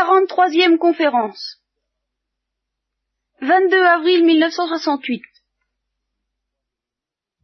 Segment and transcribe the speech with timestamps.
[0.00, 1.58] 43e conférence.
[3.42, 5.22] 22 avril 1968.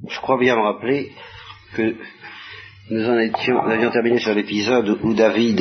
[0.09, 1.13] Je crois bien me rappeler
[1.75, 1.97] que
[2.91, 5.61] nous en étions, nous avions terminé sur l'épisode où David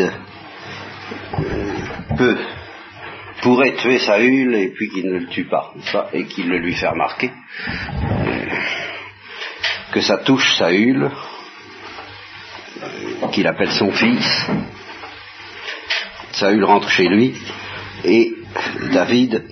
[1.39, 2.37] euh, peut,
[3.41, 5.73] pourrait tuer Saül et puis qu'il ne le tue pas,
[6.13, 8.45] et qu'il le lui fait remarquer, euh,
[9.93, 11.09] que ça touche Saül,
[12.83, 14.47] euh, qu'il appelle son fils.
[16.39, 17.33] Saül rentre chez lui
[18.03, 18.33] et
[18.91, 19.43] David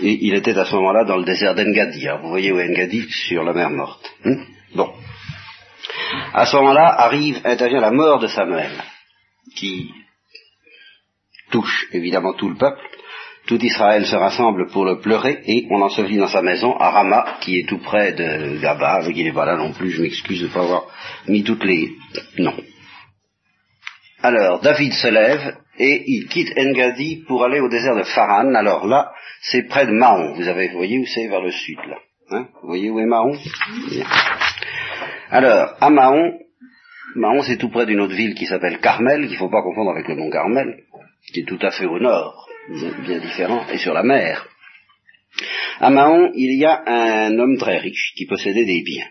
[0.00, 2.08] il était à ce moment-là dans le désert d'Engadi.
[2.08, 4.10] Alors vous voyez où est Engadi Sur la mer morte.
[4.24, 4.42] Hmm?
[4.74, 4.90] Bon.
[6.32, 8.72] À ce moment-là arrive, intervient la mort de Samuel,
[9.56, 9.90] qui
[11.50, 12.80] touche évidemment tout le peuple.
[13.46, 17.38] Tout Israël se rassemble pour le pleurer et on ensevelit dans sa maison à Rama,
[17.40, 20.46] qui est tout près de Gaba, qui n'est pas là non plus, je m'excuse de
[20.46, 20.84] ne pas avoir
[21.26, 21.90] mis toutes les
[22.38, 22.62] noms.
[24.22, 28.54] Alors, David se lève et il quitte Engadi pour aller au désert de Faran.
[28.54, 30.34] Alors là, c'est près de Mahon.
[30.34, 31.26] Vous avez, voyez où c'est?
[31.26, 31.98] Vers le sud là.
[32.30, 32.46] Hein?
[32.62, 33.36] Vous voyez où est Mahon?
[35.30, 36.38] Alors, à Mahon,
[37.16, 39.90] Mahon c'est tout près d'une autre ville qui s'appelle Carmel, qu'il ne faut pas confondre
[39.90, 40.84] avec le mont Carmel,
[41.32, 42.48] qui est tout à fait au nord,
[43.04, 44.46] bien différent, et sur la mer.
[45.80, 49.08] À Mahon, il y a un homme très riche qui possédait des biens.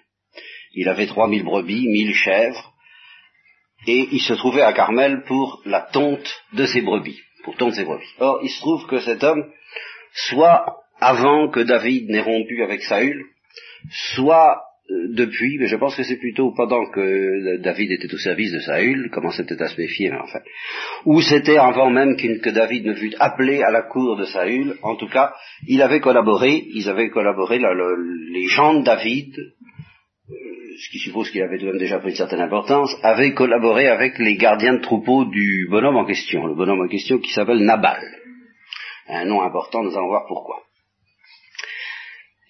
[0.74, 2.71] Il avait trois mille brebis, mille chèvres,
[3.88, 7.84] et il se trouvait à Carmel pour la tonte de ses brebis, pour tonte ses
[7.84, 8.14] brebis.
[8.20, 9.46] Or, il se trouve que cet homme,
[10.14, 13.26] soit avant que David n'ait rompu avec Saül,
[14.14, 18.52] soit euh, depuis, mais je pense que c'est plutôt pendant que David était au service
[18.52, 20.40] de Saül, comment c'était à se méfier, enfin,
[21.06, 24.96] ou c'était avant même que David ne fût appelé à la cour de Saül, en
[24.96, 25.34] tout cas,
[25.68, 29.36] il avait collaboré, ils avaient collaboré, les gens de David,
[30.78, 34.76] ce qui suppose qu'il avait déjà pris une certaine importance, avait collaboré avec les gardiens
[34.76, 38.02] de troupeau du bonhomme en question, le bonhomme en question qui s'appelle Nabal.
[39.08, 40.62] Un nom important, nous allons voir pourquoi.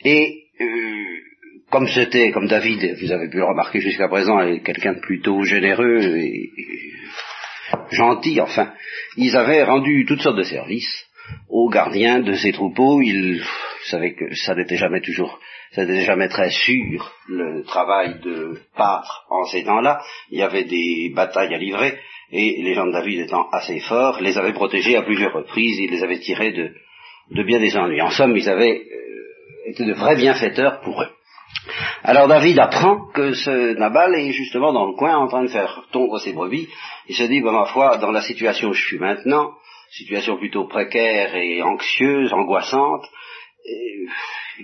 [0.04, 0.66] Et euh,
[1.70, 5.44] comme c'était, comme David, vous avez pu le remarquer jusqu'à présent, est quelqu'un de plutôt
[5.44, 6.50] généreux et,
[7.92, 8.74] gentil, enfin,
[9.18, 11.06] ils avaient rendu toutes sortes de services
[11.50, 13.02] aux gardiens de ces troupeaux.
[13.02, 13.42] Ils
[13.86, 15.40] savaient que ça n'était jamais toujours
[15.72, 20.02] c'était jamais très sûr le travail de pâtre en ces temps-là.
[20.30, 21.98] Il y avait des batailles à livrer
[22.32, 25.92] et les gens de David étant assez forts, les avaient protégés à plusieurs reprises, ils
[25.92, 26.72] les avaient tirés de,
[27.32, 28.02] de bien des ennuis.
[28.02, 31.10] En somme, ils avaient euh, été de vrais bienfaiteurs pour eux.
[32.04, 35.86] Alors David apprend que ce Nabal est justement dans le coin en train de faire
[35.92, 36.68] tomber ses brebis.
[37.08, 39.52] Il se dit, bon, ma foi, dans la situation où je suis maintenant,
[39.92, 43.06] situation plutôt précaire et anxieuse, angoissante,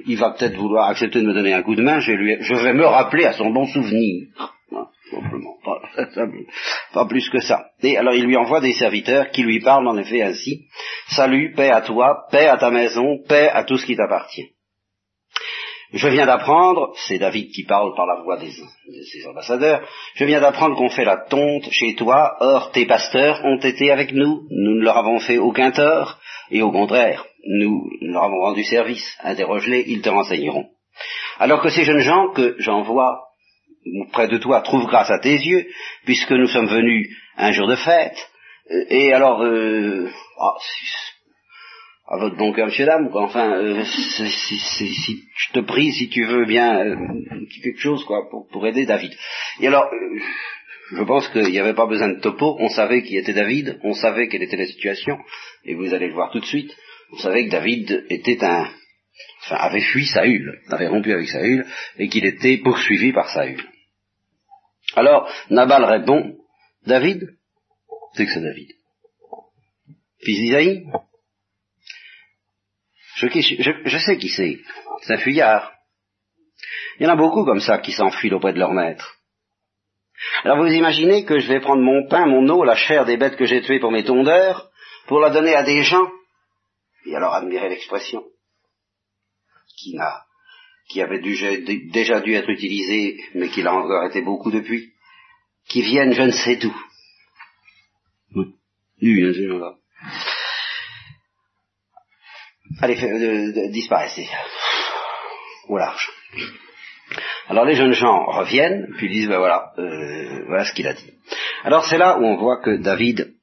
[0.05, 2.85] il va peut-être vouloir accepter de me donner un coup de main, je, vais me
[2.85, 4.27] rappeler à son bon souvenir.
[5.11, 5.57] simplement,
[6.93, 7.67] pas, plus que ça.
[7.81, 10.65] Et alors il lui envoie des serviteurs qui lui parlent en effet ainsi.
[11.09, 14.51] Salut, paix à toi, paix à ta maison, paix à tout ce qui t'appartient.
[15.93, 20.41] Je viens d'apprendre, c'est David qui parle par la voix de ses ambassadeurs, je viens
[20.41, 24.75] d'apprendre qu'on fait la tonte chez toi, or tes pasteurs ont été avec nous, nous
[24.75, 26.19] ne leur avons fait aucun tort,
[26.51, 30.69] et au contraire, nous leur avons rendu service, interroge-les, ils te renseigneront.
[31.39, 33.27] Alors que ces jeunes gens que j'envoie
[34.11, 35.65] près de toi trouvent grâce à tes yeux,
[36.05, 38.17] puisque nous sommes venus un jour de fête,
[38.71, 40.09] euh, et alors, euh,
[40.39, 40.55] ah,
[42.09, 46.45] à votre bon cœur, monsieur dame, enfin, euh, si, je te prie, si tu veux
[46.45, 46.95] bien, euh,
[47.63, 49.13] quelque chose, quoi, pour, pour, aider David.
[49.59, 49.89] Et alors,
[50.91, 53.93] je pense qu'il n'y avait pas besoin de topo, on savait qui était David, on
[53.93, 55.17] savait quelle était la situation,
[55.65, 56.73] et vous allez le voir tout de suite,
[57.11, 58.69] vous savez que David était un,
[59.43, 61.65] enfin, avait fui Saül, avait rompu avec Saül,
[61.97, 63.63] et qu'il était poursuivi par Saül.
[64.95, 66.37] Alors, Nabal répond,
[66.85, 67.29] David?
[68.13, 68.71] C'est que c'est David.
[70.21, 70.85] Fils d'Isaïe?
[73.17, 73.27] Je,
[73.85, 74.59] je, sais qui c'est.
[75.01, 75.73] C'est un fuyard.
[76.99, 79.16] Il y en a beaucoup comme ça qui s'enfuient auprès de leur maître.
[80.43, 83.35] Alors vous imaginez que je vais prendre mon pain, mon eau, la chair des bêtes
[83.35, 84.69] que j'ai tuées pour mes tondeurs,
[85.07, 86.07] pour la donner à des gens
[87.07, 88.23] et alors admirez l'expression,
[89.77, 90.25] qui n'a,
[90.89, 94.93] qui avait déjà dû être utilisée, mais qui l'a encore été beaucoup depuis,
[95.69, 96.75] qui viennent je ne sais d'où.
[102.81, 104.27] Allez, euh, disparaissez.
[105.69, 106.11] Au large.
[107.49, 111.13] Alors les jeunes gens reviennent, puis disent, ben voilà, euh, voilà ce qu'il a dit.
[111.63, 113.33] Alors c'est là où on voit que David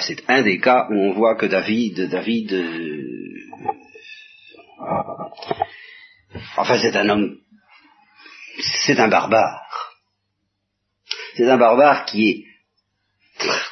[0.00, 3.02] c'est un des cas où on voit que David, David, euh,
[6.56, 7.38] enfin c'est un homme,
[8.60, 9.60] c'est un barbare.
[11.34, 12.44] C'est un barbare qui est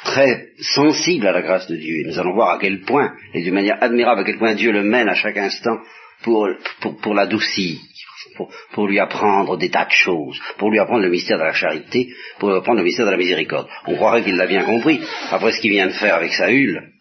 [0.05, 2.01] très sensible à la grâce de Dieu.
[2.01, 4.73] Et nous allons voir à quel point, et d'une manière admirable, à quel point Dieu
[4.73, 5.79] le mène à chaque instant
[6.23, 7.79] pour l'adoucir,
[8.73, 12.09] pour, lui apprendre des tas de choses, pour lui apprendre le mystère de la charité,
[12.39, 13.69] pour lui apprendre le mystère de la miséricorde.
[13.87, 15.01] On croirait qu'il l'a bien compris,
[15.31, 16.93] après ce qu'il vient de faire avec Saül.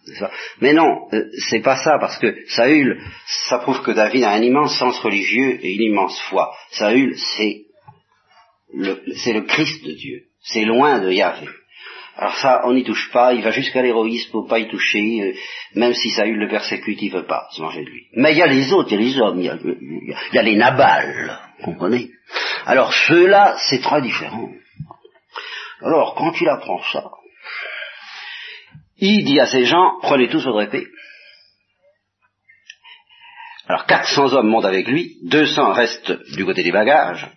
[0.62, 3.00] Mais non, euh, c'est pas ça, parce que Saül,
[3.48, 6.52] ça prouve que David a un immense sens religieux et une immense foi.
[6.72, 7.66] Saül, c'est
[8.74, 10.24] le, c'est le Christ de Dieu.
[10.42, 11.48] C'est loin de Yahvé.
[12.20, 15.34] Alors ça, on n'y touche pas, il va jusqu'à l'héroïsme pour pas y toucher, euh,
[15.76, 18.08] même si Saül le persécute, il veut pas se manger de lui.
[18.14, 20.58] Mais il y a les autres, il y a les hommes, il y a, les
[20.58, 22.10] Nabal, vous comprenez?
[22.66, 24.50] Alors ceux-là, c'est très différent.
[25.82, 27.10] Alors, quand il apprend ça,
[28.98, 30.88] il dit à ces gens, prenez tous votre épée.
[33.66, 37.30] Alors 400 hommes montent avec lui, 200 restent du côté des bagages,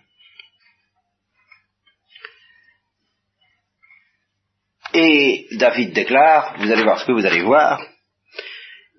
[4.93, 7.81] Et David déclare, vous allez voir ce que vous allez voir,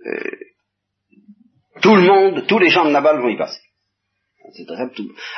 [0.06, 0.30] euh,
[1.82, 3.60] tout le monde, tous les gens de Nabal vont y passer.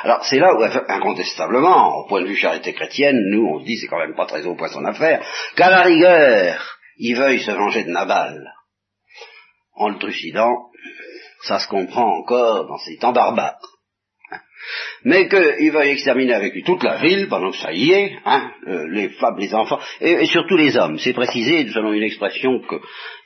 [0.03, 3.77] Alors c'est là où, incontestablement, au point de vue charité chrétienne, nous on se dit
[3.77, 5.25] c'est quand même pas très au point son affaire,
[5.55, 8.53] qu'à la rigueur, il veuille se venger de Nabal.
[9.75, 10.69] En le trucidant,
[11.43, 13.59] ça se comprend encore dans ces temps barbares
[15.07, 18.51] mais qu'il va exterminer avec lui toute la ville, pendant que ça y est, hein,
[18.67, 20.99] euh, les femmes, les enfants, et, surtout les hommes.
[20.99, 22.61] C'est précisé selon une expression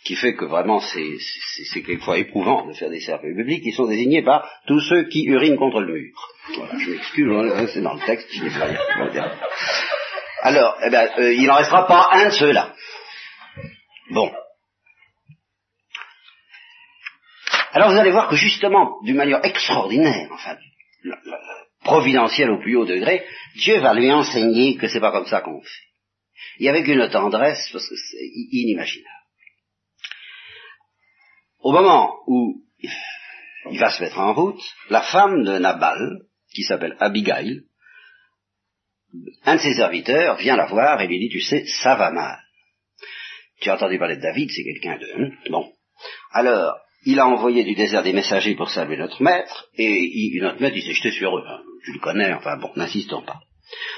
[0.04, 4.22] qui fait que vraiment c'est quelquefois éprouvant de faire des cercueils publics, qui sont désignés
[4.22, 6.14] par tous ceux qui urinent contre le mur.
[6.56, 9.32] Voilà, je m'excuse, hein, c'est dans le texte, je n'ai pas rien.
[10.44, 12.76] Alors, eh ben, euh, il n'en restera pas un de ceux-là.
[14.12, 14.32] Bon.
[17.74, 20.58] Alors vous allez voir que justement, d'une manière extraordinaire, enfin,
[21.84, 23.26] providentiel au plus haut degré,
[23.56, 25.70] Dieu va lui enseigner que c'est pas comme ça qu'on fait.
[26.60, 29.10] Et avec une tendresse, parce que c'est inimaginable.
[31.60, 32.64] Au moment où
[33.70, 36.22] il va se mettre en route, la femme de Nabal,
[36.54, 37.64] qui s'appelle Abigail,
[39.46, 42.40] un de ses serviteurs vient la voir et lui dit, tu sais, ça va mal.
[43.60, 45.32] Tu as entendu parler de David, c'est quelqu'un de...
[45.50, 45.72] Bon.
[46.32, 50.78] Alors, il a envoyé du désert des messagers pour saluer notre maître, et notre maître
[50.78, 51.44] il s'est jeté sur eux.
[51.48, 51.62] Hein.
[51.84, 53.40] Tu le connais, enfin bon, n'insistons pas.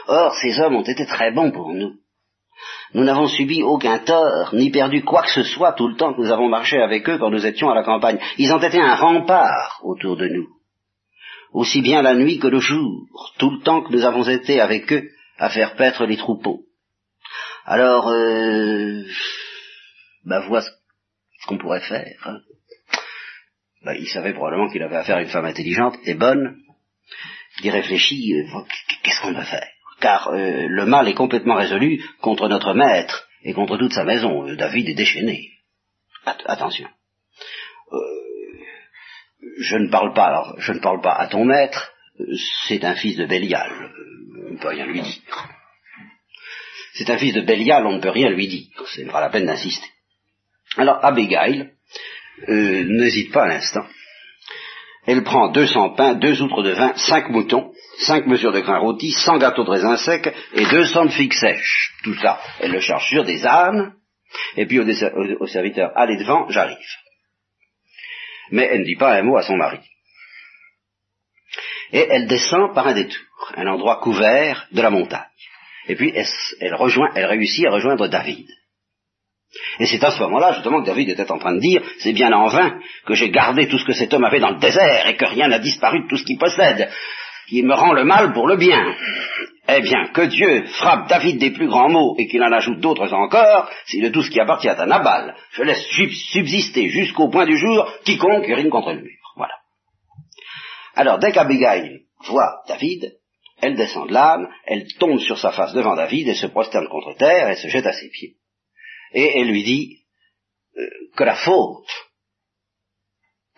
[0.07, 1.95] Or, ces hommes ont été très bons pour nous.
[2.93, 6.21] Nous n'avons subi aucun tort, ni perdu quoi que ce soit tout le temps que
[6.21, 8.19] nous avons marché avec eux quand nous étions à la campagne.
[8.37, 10.47] Ils ont été un rempart autour de nous.
[11.51, 13.07] Aussi bien la nuit que le jour,
[13.37, 16.61] tout le temps que nous avons été avec eux à faire paître les troupeaux.
[17.65, 19.03] Alors, euh,
[20.25, 22.15] ben voilà ce qu'on pourrait faire.
[22.25, 22.39] Hein.
[23.83, 26.57] Ben, il savait probablement qu'il avait affaire à une femme intelligente et bonne,
[27.61, 28.61] il réfléchit, euh,
[29.03, 29.67] qu'est-ce qu'on va faire?
[29.99, 34.47] Car euh, le mal est complètement résolu contre notre maître et contre toute sa maison.
[34.47, 35.51] Euh, David est déchaîné.
[36.25, 36.87] attention.
[39.59, 41.91] je ne parle pas, alors, je ne parle pas à ton maître,
[42.67, 43.71] c'est un fils de Bélial,
[44.47, 45.21] on ne peut rien lui dire.
[46.93, 49.45] C'est un fils de Bélial, on ne peut rien lui dire, c'est pas la peine
[49.45, 49.87] d'insister.
[50.77, 51.72] Alors Abigail,
[52.49, 53.85] euh, n'hésite pas à l'instant.
[55.05, 59.11] Elle prend 200 pains, deux outres de vin, cinq moutons, cinq mesures de grains rôtis,
[59.11, 61.93] 100 gâteaux de raisins secs et 200 de figues sèches.
[62.03, 63.93] Tout ça, elle le charge sur des ânes,
[64.55, 66.77] et puis au, serviteur, allez devant, j'arrive.
[68.51, 69.79] Mais elle ne dit pas un mot à son mari.
[71.91, 75.21] Et elle descend par un détour, un endroit couvert de la montagne.
[75.87, 78.47] Et puis elle, rejoint, elle réussit à rejoindre David.
[79.79, 82.31] Et c'est à ce moment-là, justement, que David était en train de dire, c'est bien
[82.31, 85.15] en vain que j'ai gardé tout ce que cet homme avait dans le désert et
[85.15, 86.89] que rien n'a disparu de tout ce qu'il possède.
[87.49, 88.95] Il me rend le mal pour le bien.
[89.69, 93.13] Eh bien, que Dieu frappe David des plus grands maux et qu'il en ajoute d'autres
[93.13, 95.85] encore, si de tout ce qui appartient à Nabal, je laisse
[96.31, 99.33] subsister jusqu'au point du jour quiconque urine contre le mur.
[99.37, 99.53] Voilà.
[100.95, 103.13] Alors, dès qu'Abigail voit David,
[103.61, 107.15] elle descend de l'âme, elle tombe sur sa face devant David et se prosterne contre
[107.17, 108.35] terre et se jette à ses pieds
[109.13, 110.03] et elle lui dit
[110.77, 111.89] euh, que la faute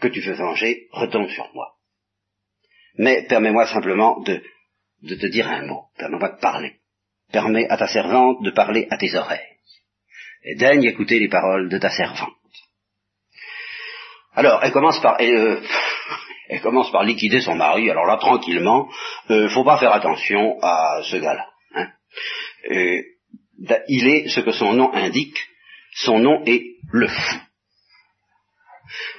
[0.01, 1.75] que tu veux venger retombe sur moi.
[2.97, 4.41] Mais permets-moi simplement de,
[5.03, 6.79] de te dire un mot, permets-moi de parler.
[7.31, 9.57] Permets à ta servante de parler à tes oreilles.
[10.43, 12.33] Et daigne écouter les paroles de ta servante.
[14.33, 15.61] Alors, elle commence par, elle, euh,
[16.49, 17.89] elle commence par liquider son mari.
[17.89, 18.89] Alors là, tranquillement,
[19.29, 21.47] euh, faut pas faire attention à ce gars-là.
[21.73, 23.01] Hein.
[23.87, 25.37] Il est ce que son nom indique,
[25.95, 27.35] son nom est le fou.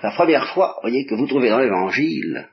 [0.02, 2.48] La première fois, voyez, que vous trouvez dans l'évangile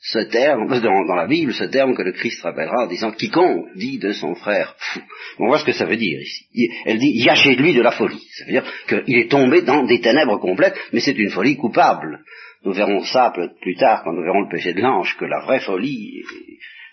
[0.00, 3.66] ce terme, dans, dans, la Bible, ce terme que le Christ rappellera en disant quiconque
[3.74, 5.00] dit de son frère fou.
[5.38, 6.46] On voit ce que ça veut dire ici.
[6.86, 8.24] Elle dit il y a chez lui de la folie.
[8.32, 12.20] Ça veut dire qu'il est tombé dans des ténèbres complètes, mais c'est une folie coupable.
[12.64, 15.60] Nous verrons ça plus tard quand nous verrons le péché de l'ange, que la vraie
[15.60, 16.22] folie,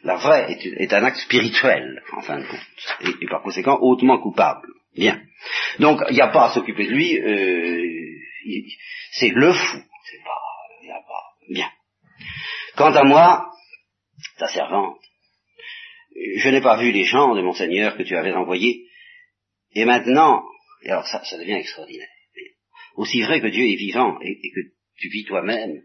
[0.05, 4.67] la vraie est, un acte spirituel, en fin de compte, et, par conséquent hautement coupable.
[4.95, 5.19] Bien.
[5.79, 7.81] Donc il n'y a pas à s'occuper de lui, euh,
[9.13, 9.77] c'est le fou.
[10.05, 10.41] C'est pas,
[10.83, 11.23] n'y a pas.
[11.49, 11.71] Bien.
[12.77, 13.51] Quant à moi,
[14.37, 15.01] ta servante,
[16.15, 18.85] je n'ai pas vu les gens de mon Seigneur que tu avais envoyés,
[19.73, 20.43] et maintenant,
[20.83, 22.07] et alors ça, devient extraordinaire.
[22.95, 24.61] Aussi vrai que Dieu est vivant et que
[24.97, 25.81] tu vis toi-même,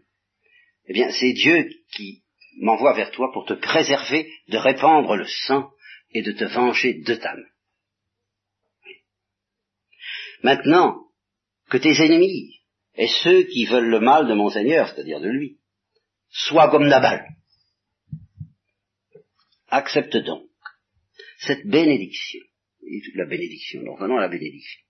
[0.87, 2.23] eh bien c'est Dieu qui
[2.59, 5.71] m'envoie vers toi pour te préserver de répandre le sang
[6.11, 7.47] et de te venger de ta main.
[10.43, 11.07] Maintenant,
[11.69, 12.61] que tes ennemis
[12.95, 15.59] et ceux qui veulent le mal de mon Seigneur, c'est-à-dire de lui,
[16.29, 17.25] sois comme Nabal.
[19.69, 20.43] Accepte donc
[21.39, 22.41] cette bénédiction,
[22.85, 24.81] et la bénédiction, donc venons à la bénédiction,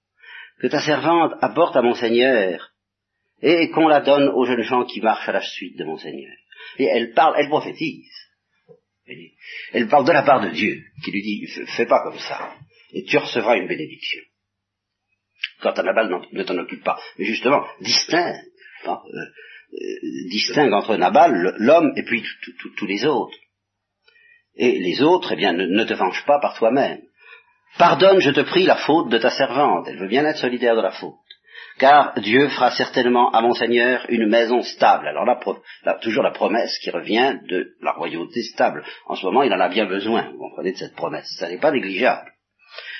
[0.59, 2.73] que ta servante apporte à mon Seigneur,
[3.41, 6.35] et qu'on la donne aux jeunes gens qui marchent à la suite de mon Seigneur.
[6.77, 8.11] Et elle parle, elle prophétise.
[9.73, 12.55] Elle parle de la part de Dieu, qui lui dit, fais pas comme ça,
[12.93, 14.21] et tu recevras une bénédiction.
[15.61, 16.99] Quant à Nabal, ne t'en occupe pas.
[17.17, 18.35] Mais justement, distingue,
[18.87, 19.27] euh, euh,
[20.29, 22.23] distingue entre Nabal, l'homme, et puis
[22.77, 23.37] tous les autres.
[24.55, 27.01] Et les autres, eh bien, ne, ne te venge pas par toi-même.
[27.77, 29.87] Pardonne, je te prie, la faute de ta servante.
[29.87, 31.15] Elle veut bien être solidaire de la faute.
[31.81, 35.07] Car Dieu fera certainement à mon Seigneur une maison stable.
[35.07, 35.39] Alors là,
[35.99, 38.83] toujours la promesse qui revient de la royauté stable.
[39.07, 41.35] En ce moment, il en a bien besoin, vous comprenez, de cette promesse.
[41.39, 42.31] Ça n'est pas négligeable.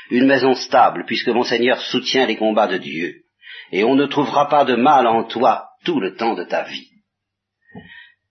[0.09, 3.17] Une maison stable, puisque mon Seigneur soutient les combats de Dieu.
[3.71, 6.89] Et on ne trouvera pas de mal en toi tout le temps de ta vie.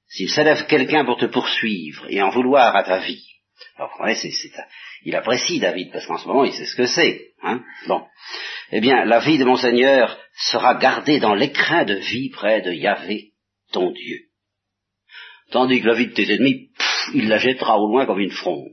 [0.08, 3.24] S'il s'élève quelqu'un pour te poursuivre et en vouloir à ta vie,
[3.76, 4.30] alors, vous c'est,
[5.04, 7.32] il apprécie David, parce qu'en ce moment, il sait ce que c'est.
[7.42, 8.02] Hein bon.
[8.72, 12.72] Eh bien, la vie de mon Seigneur sera gardée dans l'écrin de vie près de
[12.72, 13.32] Yahvé,
[13.72, 14.18] ton Dieu.
[15.50, 16.70] Tandis que la vie de tes ennemis,
[17.14, 18.68] il la jettera au loin comme une fronde.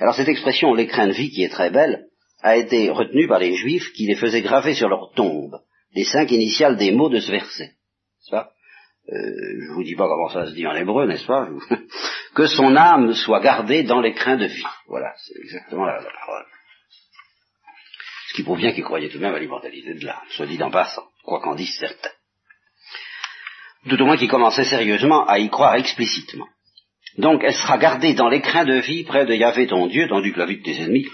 [0.00, 2.06] Alors cette expression, l'écrin de vie, qui est très belle,
[2.42, 5.58] a été retenue par les Juifs qui les faisaient graver sur leur tombe
[5.96, 7.72] les cinq initiales des mots de ce verset.
[8.20, 8.50] Ça
[9.12, 11.48] euh, je vous dis pas comment ça se dit en hébreu, n'est-ce pas
[12.34, 14.64] Que son âme soit gardée dans l'écrin de vie.
[14.88, 16.44] Voilà, c'est exactement la, parole.
[18.28, 20.60] Ce qui prouve bien qu'il croyait tout de même à l'immortalité de l'âme, soit dit
[20.60, 22.10] en passant, quoi qu'en disent certains.
[23.88, 26.48] Tout au moins qu'il commençait sérieusement à y croire explicitement.
[27.18, 30.40] Donc elle sera gardée dans l'écrin de vie près de Yahvé ton Dieu, tandis que
[30.40, 31.06] la vie de tes ennemis,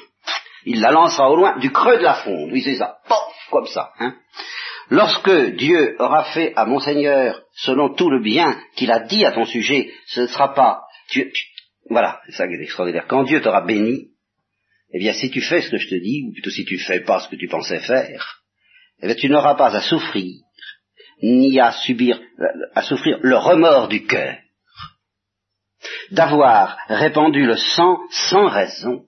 [0.64, 2.50] il la lancera au loin du creux de la fonde.
[2.50, 2.98] Oui, c'est ça.
[3.50, 3.92] comme ça.
[4.00, 4.14] Hein.
[4.92, 9.32] Lorsque Dieu aura fait à mon Seigneur, selon tout le bien qu'il a dit à
[9.32, 10.82] ton sujet, ce ne sera pas...
[11.88, 13.06] voilà, c'est ça qui est extraordinaire.
[13.08, 14.10] Quand Dieu t'aura béni,
[14.92, 17.00] eh bien si tu fais ce que je te dis, ou plutôt si tu fais
[17.00, 18.42] pas ce que tu pensais faire,
[19.00, 20.30] eh bien tu n'auras pas à souffrir,
[21.22, 22.20] ni à subir,
[22.74, 24.36] à souffrir le remords du cœur,
[26.10, 29.06] d'avoir répandu le sang sans raison,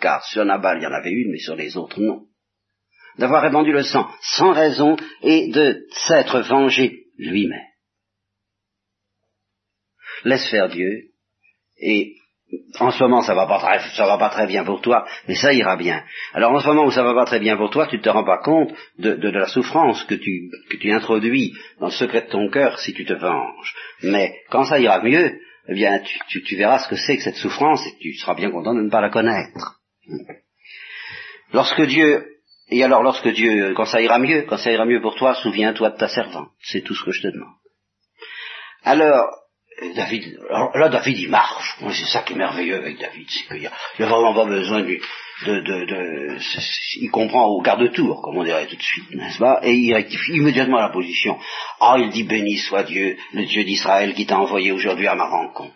[0.00, 2.22] car sur Nabal il y en avait une, mais sur les autres non
[3.18, 7.60] d'avoir répandu le sang sans raison et de s'être vengé lui-même.
[10.24, 11.10] Laisse faire Dieu,
[11.78, 12.14] et
[12.78, 15.52] en ce moment ça va pas très, va pas très bien pour toi, mais ça
[15.52, 16.02] ira bien.
[16.32, 18.08] Alors en ce moment où ça va pas très bien pour toi, tu ne te
[18.08, 20.50] rends pas compte de, la souffrance que tu,
[20.92, 23.74] introduis dans le secret de ton cœur si tu te venges.
[24.02, 27.84] Mais quand ça ira mieux, eh bien tu verras ce que c'est que cette souffrance
[27.86, 29.80] et tu seras bien content de ne pas la connaître.
[31.52, 32.33] Lorsque Dieu
[32.68, 35.90] et alors lorsque Dieu, quand ça ira mieux, quand ça ira mieux pour toi, souviens-toi
[35.90, 36.48] de ta servante.
[36.62, 37.54] C'est tout ce que je te demande.
[38.82, 39.28] Alors,
[39.94, 41.76] David, alors là David il marche.
[41.90, 44.98] C'est ça qui est merveilleux avec David, c'est qu'il n'y a, vraiment pas besoin de,
[45.46, 46.38] de, de,
[47.00, 49.60] il comprend au quart de tour, comme on dirait tout de suite, n'est-ce pas?
[49.62, 51.38] Et il rectifie immédiatement la position.
[51.80, 55.28] Ah, il dit béni soit Dieu, le Dieu d'Israël qui t'a envoyé aujourd'hui à ma
[55.28, 55.74] rencontre.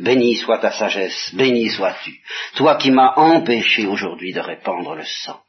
[0.00, 2.20] Béni soit ta sagesse, béni sois-tu,
[2.54, 5.40] toi qui m'as empêché aujourd'hui de répandre le sang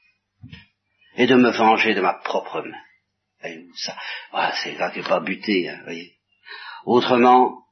[1.18, 2.78] et de me venger de ma propre main.
[3.42, 3.96] Voyez-vous ça
[4.32, 6.14] voilà, C'est là que pas buté, hein, voyez.
[6.86, 7.64] Autrement,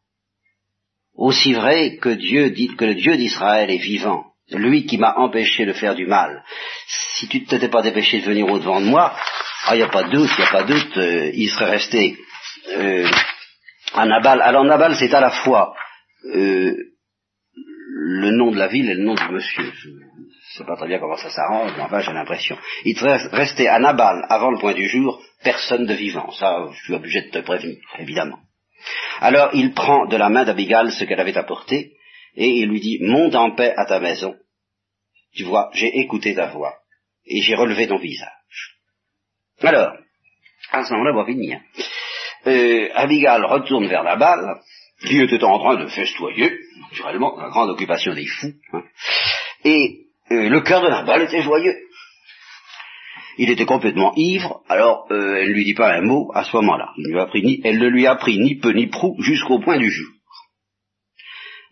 [1.16, 5.66] aussi vrai que Dieu dit que le Dieu d'Israël est vivant, lui qui m'a empêché
[5.66, 6.44] de faire du mal,
[6.88, 9.16] si tu ne t'étais pas dépêché de venir au-devant de moi,
[9.66, 11.50] ah, il n'y a pas de doute, il n'y a pas de doute, euh, il
[11.50, 12.18] serait resté
[12.74, 13.08] euh,
[13.94, 14.42] à Nabal.
[14.42, 15.76] Alors Nabal, c'est à la fois
[16.26, 16.76] euh,
[17.56, 19.72] le nom de la ville et le nom du monsieur.
[20.56, 22.58] Je sais pas très bien comment ça s'arrange, mais enfin j'ai l'impression.
[22.86, 26.32] Il devrait rester à Nabal avant le point du jour, personne de vivant.
[26.32, 28.40] Ça, je suis obligé de te prévenir, évidemment.
[29.20, 31.92] Alors il prend de la main d'Abigal ce qu'elle avait apporté,
[32.36, 34.34] et il lui dit, monte en paix à ta maison.
[35.36, 36.74] Tu vois, j'ai écouté ta voix,
[37.26, 38.78] et j'ai relevé ton visage.
[39.62, 39.92] Alors,
[40.72, 41.60] à ce moment-là, va finir.
[42.48, 44.62] Euh, Abigal retourne vers la balle,
[45.06, 48.84] qui était en train de festoyer, naturellement, la grande occupation des fous, hein.
[49.66, 51.76] et le cœur de la balle était joyeux.
[53.38, 56.56] Il était complètement ivre, alors euh, elle ne lui dit pas un mot à ce
[56.56, 56.94] moment-là.
[56.98, 60.08] elle ne lui a pris ni peu ni prou jusqu'au point du jour.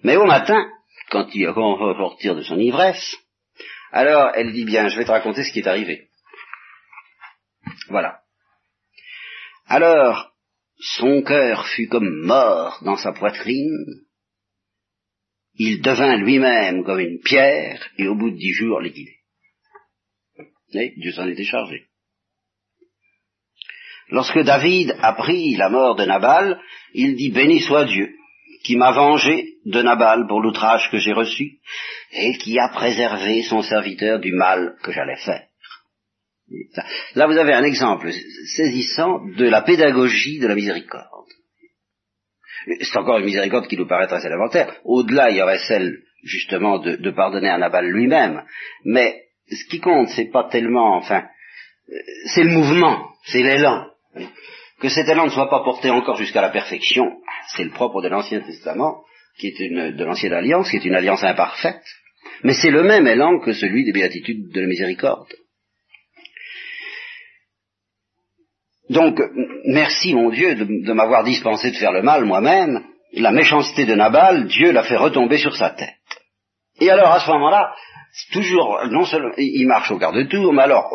[0.04, 0.70] Mais au matin,
[1.10, 3.16] quand il va sortir de son ivresse,
[3.92, 6.10] alors elle dit bien, je vais te raconter ce qui est arrivé.
[7.90, 8.20] Voilà.
[9.68, 10.34] Alors,
[10.80, 13.86] son cœur fut comme mort dans sa poitrine,
[15.56, 19.18] il devint lui-même comme une pierre, et au bout de dix jours liquidé.
[20.74, 21.86] Et Dieu s'en était chargé.
[24.10, 26.60] Lorsque David apprit la mort de Nabal,
[26.94, 28.14] il dit Béni soit Dieu,
[28.64, 31.60] qui m'a vengé de Nabal pour l'outrage que j'ai reçu,
[32.12, 35.48] et qui a préservé son serviteur du mal que j'allais faire.
[37.16, 38.12] Là, vous avez un exemple
[38.56, 41.30] saisissant de la pédagogie de la miséricorde.
[42.82, 44.76] C'est encore une miséricorde qui nous paraît très élémentaire.
[44.86, 48.44] Au-delà, il y aurait celle, justement, de, pardonner à Nabal lui-même.
[48.86, 51.24] Mais ce qui compte, c'est pas tellement, enfin,
[52.34, 53.88] c'est le mouvement, c'est l'élan.
[54.80, 57.18] Que cet élan ne soit pas porté encore jusqu'à la perfection,
[57.56, 59.04] c'est le propre de l'Ancien Testament,
[59.38, 61.84] qui est une, de l'Ancienne Alliance, qui est une alliance imparfaite.
[62.44, 65.34] Mais c'est le même élan que celui des béatitudes de la miséricorde.
[68.90, 69.20] Donc,
[69.66, 72.84] merci mon Dieu de, m'avoir dispensé de faire le mal moi-même.
[73.14, 75.94] La méchanceté de Nabal, Dieu l'a fait retomber sur sa tête.
[76.82, 77.74] Et alors, à ce moment-là,
[78.32, 80.90] toujours, non seulement, il marche au quart de tour, mais alors,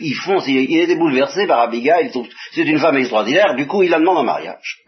[0.00, 2.10] il fonce, il, il est bouleversé par Abigail,
[2.52, 4.78] c'est une femme extraordinaire, du coup, il la demande en mariage.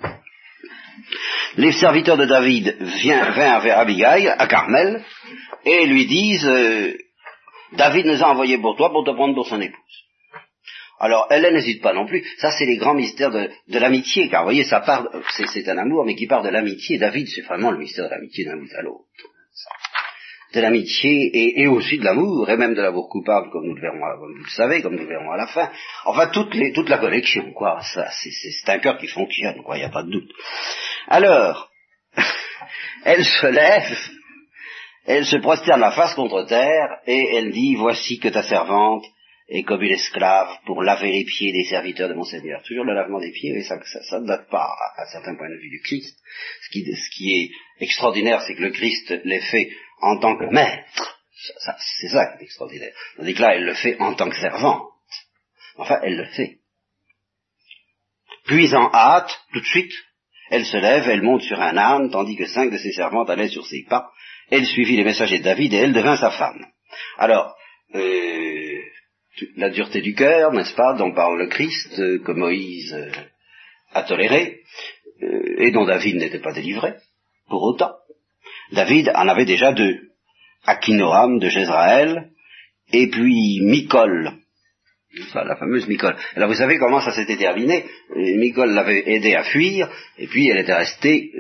[1.56, 5.04] Les serviteurs de David viennent, vers Abigail, à Carmel,
[5.64, 6.96] et lui disent, euh,
[7.72, 10.09] David nous a envoyé pour toi pour te prendre pour son épouse.
[11.00, 12.22] Alors, elle, n'hésite pas non plus.
[12.36, 16.04] Ça, c'est les grands mystères de, l'amitié, car vous voyez, ça part, c'est un amour,
[16.04, 16.98] mais qui part de l'amitié.
[16.98, 19.04] David, c'est vraiment le mystère de l'amitié d'un bout à l'autre.
[20.52, 23.98] De l'amitié et, aussi de l'amour, et même de l'amour coupable, comme nous le verrons,
[23.98, 25.70] comme vous le savez, comme nous le verrons à la fin.
[26.04, 27.80] Enfin, toute, toute la collection, quoi.
[27.94, 29.76] Ça, c'est un cœur qui fonctionne, quoi.
[29.76, 30.30] Il n'y a pas de doute.
[31.08, 31.70] Alors,
[33.04, 33.96] elle se lève,
[35.06, 39.06] elle se prosterne la face contre terre, et elle dit, voici que ta servante
[39.50, 42.62] et comme une esclave pour laver les pieds des serviteurs de mon Seigneur.
[42.62, 45.70] Toujours le lavement des pieds, ça, ça, ne date pas à, certains points de vue
[45.70, 46.16] du Christ.
[46.62, 50.44] Ce qui, ce qui est extraordinaire, c'est que le Christ l'ait fait en tant que
[50.44, 51.18] maître.
[52.00, 52.92] c'est ça qui est extraordinaire.
[53.16, 54.88] Tandis que là, elle le fait en tant que servante.
[55.76, 56.58] Enfin, elle le fait.
[58.44, 59.92] Puis en hâte, tout de suite,
[60.50, 63.48] elle se lève, elle monte sur un âne, tandis que cinq de ses servantes allaient
[63.48, 64.12] sur ses pas.
[64.50, 66.66] Elle suivit les messagers de David et elle devint sa femme.
[67.18, 67.56] Alors,
[67.94, 68.80] euh,
[69.56, 73.10] la dureté du cœur, n'est-ce pas, dont parle le Christ, euh, que Moïse euh,
[73.92, 74.60] a toléré,
[75.22, 76.94] euh, et dont David n'était pas délivré,
[77.48, 77.92] pour autant.
[78.72, 80.10] David en avait déjà deux,
[80.66, 82.30] Akinoam de Jézraël,
[82.92, 84.32] et puis Micol,
[85.34, 86.16] la fameuse Micol.
[86.36, 87.84] Alors vous savez comment ça s'était terminé?
[88.14, 89.88] Micol l'avait aidé à fuir,
[90.18, 91.32] et puis elle était restée,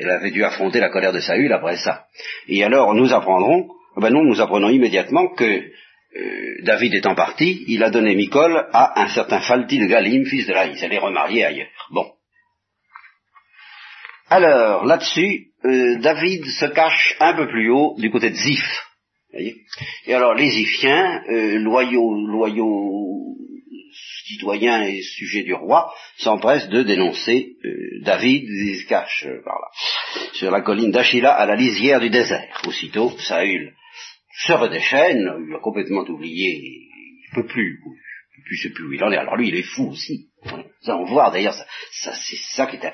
[0.00, 2.06] elle avait dû affronter la colère de Saül après ça.
[2.48, 5.62] Et alors nous apprendrons, ben non, nous apprenons immédiatement que
[6.16, 10.46] euh, David étant parti, il a donné Micol à un certain Falti de Galim, fils
[10.46, 10.78] de Laïs.
[10.82, 11.88] Elle est remariée ailleurs.
[11.90, 12.06] Bon.
[14.28, 18.86] Alors, là-dessus, euh, David se cache un peu plus haut du côté de Ziph.
[19.32, 19.56] Voyez?
[20.06, 23.36] Et alors, les Ziphiens, euh, loyaux, loyaux
[24.26, 27.52] citoyens et sujets du roi, s'empressent de dénoncer
[28.02, 29.68] David, ils se cachent par là,
[30.32, 32.60] sur la colline d'Achila à la lisière du désert.
[32.66, 33.72] Aussitôt, Saül
[34.36, 37.80] se redéchaîne, il a complètement oublié, il peut plus,
[38.36, 39.16] il plus, sait plus où il en est.
[39.16, 40.28] Alors lui, il est fou aussi.
[40.82, 42.92] Ça, on voit d'ailleurs, ça, c'est ça qui est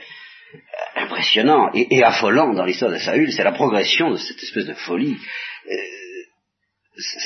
[0.95, 5.17] impressionnant et, affolant dans l'histoire de Saül, c'est la progression de cette espèce de folie.
[5.71, 5.77] Euh,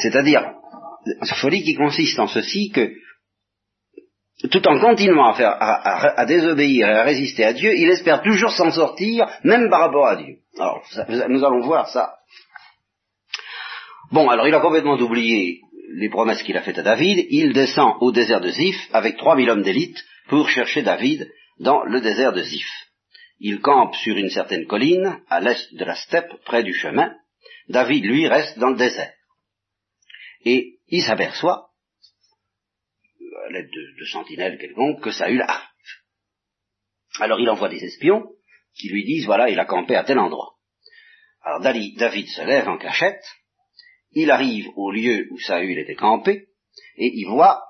[0.01, 0.53] c'est-à-dire,
[1.41, 2.93] folie qui consiste en ceci que,
[4.51, 8.53] tout en continuant à, faire, à, désobéir et à résister à Dieu, il espère toujours
[8.53, 10.37] s'en sortir, même par rapport à Dieu.
[10.59, 10.85] Alors,
[11.29, 12.15] nous allons voir ça
[14.13, 15.63] Bon, alors il a complètement oublié
[15.95, 17.27] les promesses qu'il a faites à David.
[17.31, 22.01] Il descend au désert de Ziph avec 3000 hommes d'élite pour chercher David dans le
[22.01, 22.71] désert de Ziph.
[23.39, 27.15] Il campe sur une certaine colline, à l'est de la steppe, près du chemin.
[27.69, 29.13] David, lui, reste dans le désert.
[30.45, 31.71] Et il s'aperçoit,
[33.45, 35.67] à l'aide de, sentinelles quelconques, que Saül arrive.
[37.19, 38.25] Alors il envoie des espions
[38.75, 40.55] qui lui disent, voilà, il a campé à tel endroit.
[41.43, 43.25] Alors David se lève en cachette,
[44.17, 46.49] il arrive au lieu où Saül était campé,
[46.97, 47.63] et il voit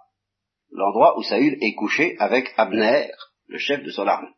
[0.70, 3.10] l'endroit où Saül est couché avec Abner,
[3.48, 4.30] le chef de son armée.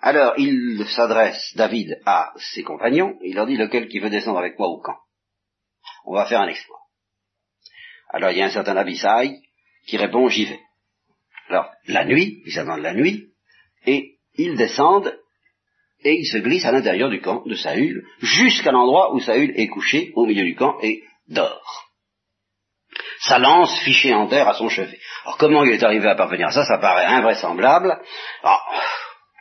[0.00, 4.58] Alors il s'adresse, David, à ses compagnons, il leur dit lequel qui veut descendre avec
[4.58, 4.98] moi au camp?
[6.04, 6.80] On va faire un exploit.
[8.08, 9.40] Alors il y a un certain Abisai
[9.86, 10.60] qui répond j'y vais.
[11.48, 13.32] Alors la nuit, ils attendent la nuit,
[13.86, 15.16] et ils descendent
[16.04, 19.68] et ils se glissent à l'intérieur du camp de Saül jusqu'à l'endroit où Saül est
[19.68, 21.84] couché au milieu du camp et dort.
[23.20, 24.98] Sa lance fichée en terre à son chevet.
[25.24, 26.64] Alors comment il est arrivé à parvenir à ça?
[26.64, 28.00] Ça paraît invraisemblable.
[28.42, 28.62] Alors,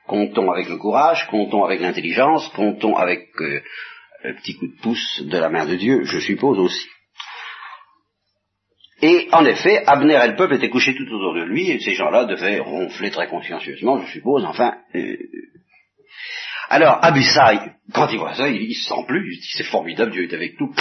[0.07, 3.61] comptons avec le courage, comptons avec l'intelligence, comptons avec euh,
[4.23, 6.87] le petit coup de pouce de la main de Dieu, je suppose aussi.
[9.01, 11.93] Et en effet, Abner et le peuple étaient couchés tout autour de lui, et ces
[11.93, 14.75] gens-là devaient ronfler très consciencieusement, je suppose, enfin.
[14.95, 15.17] Euh...
[16.69, 20.23] Alors, Abusai, quand il voit ça, il, se sent plus, il dit c'est formidable, Dieu
[20.23, 20.73] est avec nous.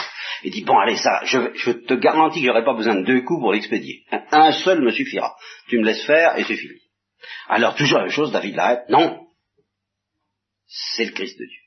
[0.42, 3.40] Il dit, bon allez, ça, je, te garantis que j'aurai pas besoin de deux coups
[3.40, 4.04] pour l'expédier.
[4.32, 5.36] Un, seul me suffira.
[5.68, 6.80] Tu me laisses faire et c'est fini.
[7.48, 8.88] Alors, toujours la même chose, David l'arrête.
[8.88, 9.28] Non.
[10.66, 11.60] C'est le Christ de Dieu.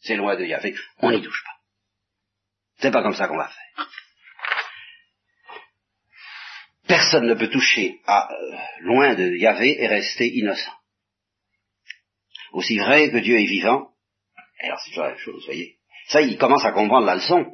[0.00, 0.74] C'est loin de Yahvé.
[0.98, 1.54] On n'y touche pas.
[2.78, 3.88] C'est pas comme ça qu'on va faire.
[6.86, 10.72] Personne ne peut toucher à euh, loin de Yahvé et rester innocent.
[12.54, 13.88] Aussi vrai que Dieu est vivant,
[14.60, 15.76] alors c'est toujours la même chose, vous voyez.
[16.06, 17.52] Ça, il commence à comprendre la leçon.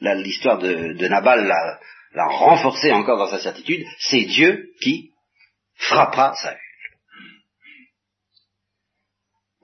[0.00, 3.86] L'histoire de, Nabal l'a renforcé encore dans sa certitude.
[4.00, 5.12] C'est Dieu qui
[5.76, 6.58] frappera Saül.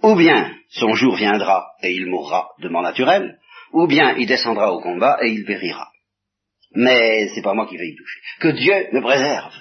[0.02, 3.40] Ou bien son jour viendra et il mourra de mort naturelle,
[3.72, 5.90] ou bien il descendra au combat et il périra.
[6.72, 8.20] Mais c'est pas moi qui vais y toucher.
[8.38, 9.54] Que Dieu me préserve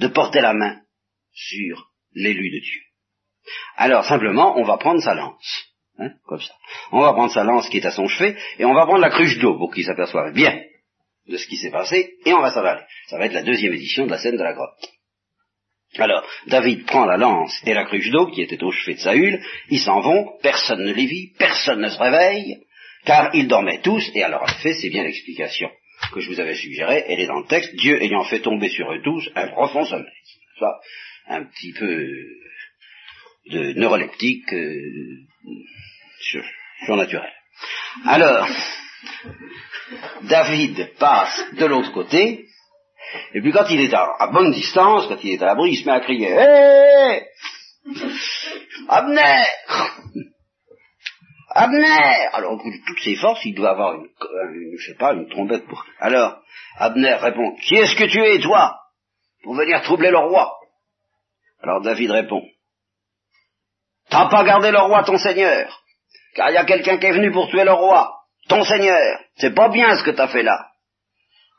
[0.00, 0.80] de porter la main
[1.32, 2.89] sur l'élu de Dieu.
[3.76, 5.70] Alors simplement, on va prendre sa lance.
[5.98, 6.54] Hein, comme ça.
[6.92, 9.10] On va prendre sa lance qui est à son chevet, et on va prendre la
[9.10, 10.58] cruche d'eau pour qu'il s'aperçoive bien
[11.28, 12.82] de ce qui s'est passé, et on va s'en aller.
[13.08, 14.90] Ça va être la deuxième édition de la scène de la grotte.
[15.98, 19.44] Alors, David prend la lance et la cruche d'eau qui était au chevet de Saül,
[19.68, 22.60] ils s'en vont, personne ne les vit, personne ne se réveille,
[23.04, 25.70] car ils dormaient tous, et alors en fait, c'est bien l'explication
[26.12, 28.90] que je vous avais suggérée, elle est dans le texte, Dieu ayant fait tomber sur
[28.92, 30.06] eux tous un profond sommeil.
[30.58, 30.80] Ça,
[31.28, 32.08] un petit peu
[33.46, 35.26] de neuroleptique euh.
[38.04, 38.48] Alors,
[40.22, 42.46] David passe de l'autre côté,
[43.34, 45.86] et puis quand il est à, bonne distance, quand il est à l'abri, il se
[45.86, 47.22] met à crier Hé
[48.88, 49.44] Abner
[51.52, 55.64] Abner Alors, de toutes ses forces, il doit avoir une, trompette.
[55.98, 56.40] Alors,
[56.76, 58.78] Abner répond Qui est-ce que tu es, toi
[59.42, 60.52] Pour venir troubler le roi?
[61.62, 62.42] Alors David répond
[64.10, 65.82] T'as pas gardé le roi ton seigneur,
[66.34, 68.12] car il y a quelqu'un qui est venu pour tuer le roi,
[68.48, 69.20] ton seigneur.
[69.36, 70.66] C'est pas bien ce que t'as fait là.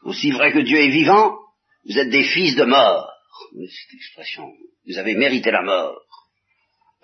[0.03, 1.37] Aussi vrai que Dieu est vivant,
[1.87, 3.09] vous êtes des fils de mort.
[3.53, 4.45] Cette expression,
[4.87, 6.01] vous avez mérité la mort.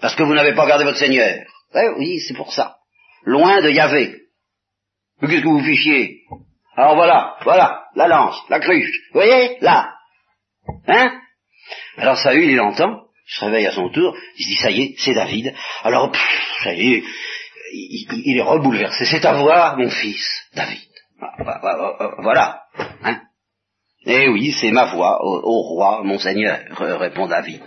[0.01, 1.45] Parce que vous n'avez pas gardé votre Seigneur.
[1.73, 2.77] Eh oui, c'est pour ça.
[3.23, 4.15] Loin de Yahvé.
[5.21, 6.21] Mais qu'est-ce que vous fichiez?
[6.75, 8.91] Alors voilà, voilà, la lance, la cruche.
[9.11, 9.95] Vous voyez Là.
[10.87, 11.19] Hein?
[11.97, 14.95] Alors Saül, il entend, se réveille à son tour, il se dit, ça y est,
[14.97, 15.53] c'est David.
[15.83, 16.15] Alors,
[16.63, 17.03] ça y est,
[17.73, 19.05] il, est rebouleversé.
[19.05, 20.87] C'est à voir, mon fils, David.
[21.19, 22.63] Ah, bah, bah, voilà.
[23.03, 23.21] Hein?
[24.05, 26.59] Eh oui, c'est ma voix, au, roi, mon seigneur,
[26.99, 27.61] répond David.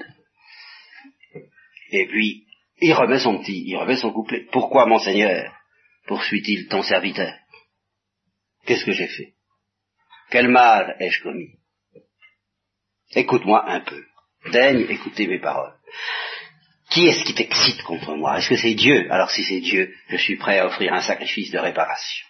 [1.92, 2.46] Et puis,
[2.81, 4.46] il remet son petit, il remet son couplet.
[4.51, 5.53] Pourquoi, mon seigneur,
[6.07, 7.35] poursuit-il ton serviteur
[8.64, 9.35] Qu'est-ce que j'ai fait?
[10.31, 11.59] Quel mal ai-je commis?
[13.14, 14.03] Écoute-moi un peu.
[14.53, 15.74] Daigne écouter mes paroles.
[16.90, 18.38] Qui est-ce qui t'excite contre moi?
[18.38, 19.07] Est-ce que c'est Dieu?
[19.12, 22.26] Alors si c'est Dieu, je suis prêt à offrir un sacrifice de réparation.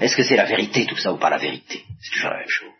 [0.00, 0.86] Est-ce que c'est la vérité?
[0.86, 1.84] Tout ça ou pas la vérité?
[2.00, 2.70] C'est toujours la même chose.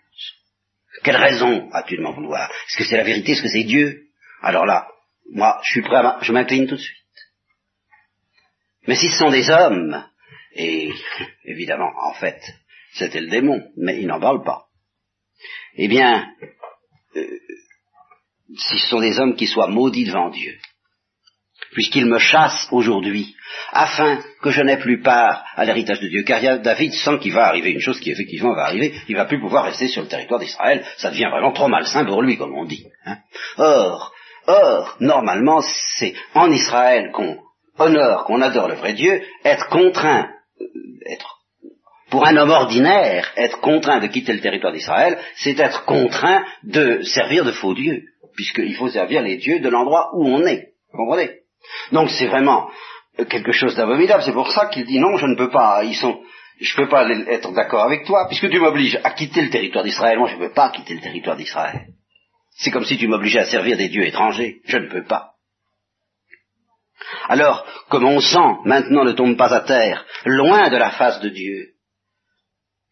[1.03, 2.51] Quelle raison as-tu de m'en vouloir?
[2.51, 3.33] Est-ce que c'est la vérité?
[3.33, 4.09] Est-ce que c'est Dieu?
[4.43, 4.89] Alors là,
[5.33, 6.19] moi, je suis prêt à...
[6.23, 6.97] Je m'incline tout de suite.
[8.87, 10.05] Mais si ce sont des hommes,
[10.55, 10.93] et
[11.45, 12.41] évidemment, en fait,
[12.95, 14.67] c'était le démon, mais il n'en parle pas,
[15.75, 16.29] eh bien,
[17.17, 17.39] euh,
[18.57, 20.53] si ce sont des hommes qui soient maudits devant Dieu,
[21.73, 23.35] puisqu'il me chasse aujourd'hui,
[23.73, 26.23] afin que je n'ai plus part à l'héritage de Dieu.
[26.23, 29.41] Car David sent qu'il va arriver une chose qui effectivement va arriver, il va plus
[29.41, 32.65] pouvoir rester sur le territoire d'Israël, ça devient vraiment trop malsain pour lui, comme on
[32.65, 32.85] dit.
[33.07, 33.19] Hein.
[33.59, 34.13] Or,
[34.47, 35.61] or, normalement,
[35.99, 37.39] c'est en Israël qu'on
[37.79, 40.29] honore, qu'on adore le vrai Dieu, être contraint,
[40.61, 40.65] euh,
[41.07, 41.37] être
[42.11, 47.03] pour un homme ordinaire, être contraint de quitter le territoire d'Israël, c'est être contraint de
[47.03, 48.03] servir de faux dieux
[48.41, 50.71] puisqu'il faut servir les dieux de l'endroit où on est.
[50.93, 51.41] Vous comprenez?
[51.93, 52.71] Donc c'est vraiment
[53.29, 54.23] quelque chose d'abominable.
[54.25, 55.85] C'est pour ça qu'il dit non, je ne peux pas.
[55.85, 56.23] Ils sont,
[56.59, 59.85] je ne peux pas être d'accord avec toi, puisque tu m'obliges à quitter le territoire
[59.85, 60.19] d'Israël.
[60.19, 61.89] Moi, je ne peux pas quitter le territoire d'Israël.
[62.57, 64.63] C'est comme si tu m'obligeais à servir des dieux étrangers.
[64.65, 65.33] Je ne peux pas.
[67.29, 71.29] Alors que mon sang maintenant ne tombe pas à terre, loin de la face de
[71.29, 71.73] Dieu,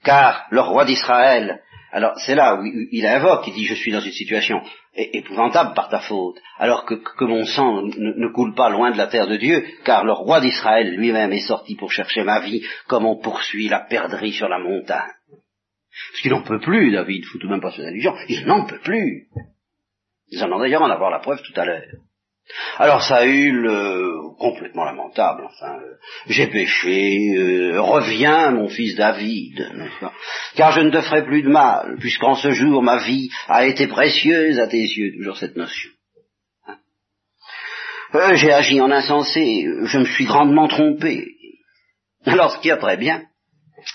[0.04, 4.00] car le roi d'Israël, alors c'est là où il invoque, il dit je suis dans
[4.00, 4.60] une situation
[4.94, 9.26] épouvantable par ta faute, alors que, mon sang ne, coule pas loin de la terre
[9.26, 13.20] de Dieu, car le roi d'Israël lui-même est sorti pour chercher ma vie, comme on
[13.20, 15.12] poursuit la perdrix sur la montagne.
[15.30, 18.66] Parce qu'il n'en peut plus, David, faut tout de même pas se allusion, il n'en
[18.66, 19.28] peut plus.
[20.40, 21.84] En ont d'ailleurs en avoir la preuve tout à l'heure.
[22.78, 25.94] Alors Saül, euh, complètement lamentable, enfin, euh,
[26.26, 29.70] j'ai péché, euh, reviens mon fils David,
[30.54, 33.86] car je ne te ferai plus de mal, puisqu'en ce jour ma vie a été
[33.86, 35.90] précieuse à tes yeux, toujours cette notion.
[38.12, 38.34] Hein?
[38.34, 41.26] j'ai agi en insensé, je me suis grandement trompé.
[42.26, 43.24] Alors ce qui est très bien,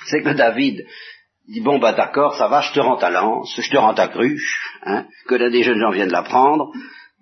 [0.06, 0.86] c'est que David
[1.48, 4.08] dit bon bah d'accord, ça va, je te rends ta lance, je te rends ta
[4.08, 6.72] cruche, hein, que là des jeunes gens viennent la prendre.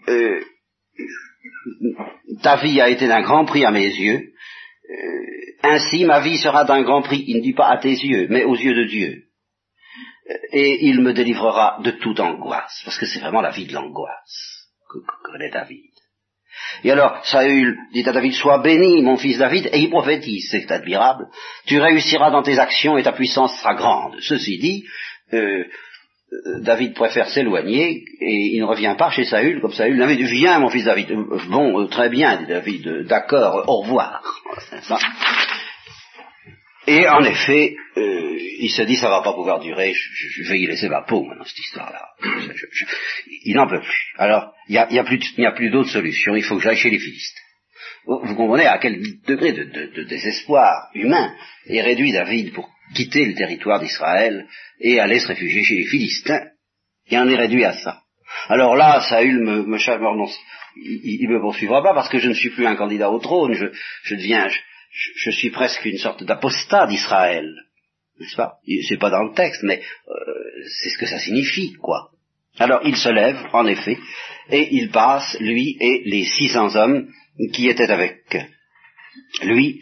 [0.07, 0.41] Euh,
[2.41, 4.33] ta vie a été d'un grand prix à mes yeux.
[4.89, 8.27] Euh, ainsi ma vie sera d'un grand prix, il ne dit pas à tes yeux,
[8.29, 9.23] mais aux yeux de Dieu.
[10.29, 13.73] Euh, et il me délivrera de toute angoisse, parce que c'est vraiment la vie de
[13.73, 15.91] l'angoisse que, connaît David.
[16.83, 20.71] Et alors, Saül dit à David, sois béni, mon fils David, et il prophétise, c'est
[20.71, 21.27] admirable,
[21.65, 24.17] tu réussiras dans tes actions et ta puissance sera grande.
[24.19, 24.83] Ceci dit,
[25.33, 25.63] euh,
[26.61, 30.59] David préfère s'éloigner et il ne revient pas chez Saül comme Saül l'avait dit viens
[30.59, 31.11] mon fils David.
[31.11, 34.23] Euh, bon euh, très bien dit David d'accord au revoir.
[36.87, 40.87] Et en effet il se dit ça va pas pouvoir durer je, vais y laisser
[40.87, 42.07] ma peau dans cette histoire là
[43.43, 44.13] il n'en peut plus.
[44.17, 46.99] Alors il n'y a, plus a plus d'autre solution il faut que j'aille chez les
[46.99, 47.41] Philistes.
[48.05, 51.35] Vous, comprenez à quel degré de, désespoir humain
[51.67, 54.47] est réduit David pour quitter le territoire d'Israël
[54.79, 56.47] et aller se réfugier chez les Philistins.
[57.09, 58.01] Il en est réduit à ça.
[58.47, 59.77] Alors là, Saül me, me
[60.75, 63.53] il, ne me poursuivra pas parce que je ne suis plus un candidat au trône,
[63.53, 64.47] je, deviens,
[65.15, 67.49] je, suis presque une sorte d'apostat d'Israël.
[68.19, 68.53] N'est-ce pas?
[68.87, 70.13] C'est pas dans le texte, mais euh,
[70.67, 72.11] c'est ce que ça signifie, quoi.
[72.59, 73.97] Alors il se lève, en effet,
[74.49, 77.07] et il passe, lui et les six cents hommes
[77.53, 78.23] qui était avec
[79.43, 79.81] lui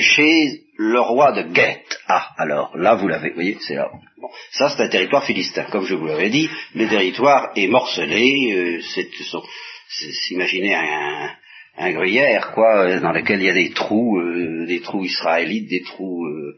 [0.00, 1.98] chez le roi de Gueth.
[2.08, 3.90] Ah, alors là vous l'avez, vous voyez, c'est là.
[4.20, 8.52] Bon, ça c'est un territoire philistin, comme je vous l'avais dit, le territoire est morcelé,
[8.52, 11.30] euh, c'est s'imaginer un,
[11.78, 15.82] un gruyère, quoi, dans lequel il y a des trous, euh, des trous israélites, des
[15.82, 16.56] trous, euh,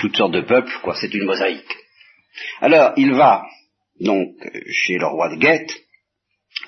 [0.00, 1.76] toutes sortes de peuples, quoi, c'est une mosaïque.
[2.60, 3.44] Alors, il va
[4.00, 4.34] donc
[4.70, 5.72] chez le roi de Gueth,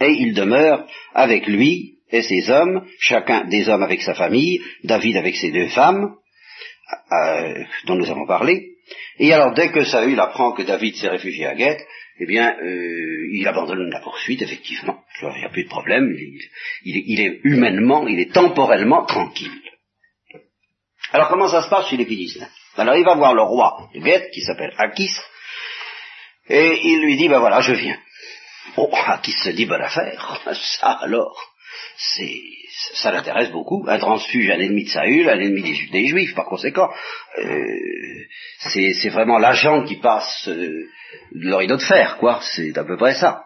[0.01, 5.17] et il demeure avec lui et ses hommes, chacun des hommes avec sa famille, David
[5.17, 6.17] avec ses deux femmes,
[7.13, 8.71] euh, dont nous avons parlé.
[9.19, 11.87] Et alors, dès que Saül apprend que David s'est réfugié à Guette,
[12.19, 15.03] eh bien, euh, il abandonne la poursuite, effectivement.
[15.23, 16.15] Il n'y a plus de problème.
[16.85, 19.51] Il, est humainement, il est temporellement tranquille.
[21.13, 22.49] Alors, comment ça se passe chez les Philistins?
[22.77, 25.13] Alors, il va voir le roi de Guette, qui s'appelle Akis,
[26.49, 27.99] et il lui dit, ben voilà, je viens.
[28.77, 30.41] Oh, Akis se dit, bonne affaire.
[30.81, 31.50] Ça alors,
[31.97, 32.41] c'est
[32.95, 33.85] ça l'intéresse beaucoup.
[33.89, 36.89] Un transfuge, un ennemi de Saül, un ennemi des, Juifs, par conséquent,
[37.39, 37.77] euh,
[38.59, 40.87] c'est vraiment l'agent qui passe euh,
[41.33, 42.41] de leur de fer, quoi.
[42.43, 43.45] C'est à peu près ça.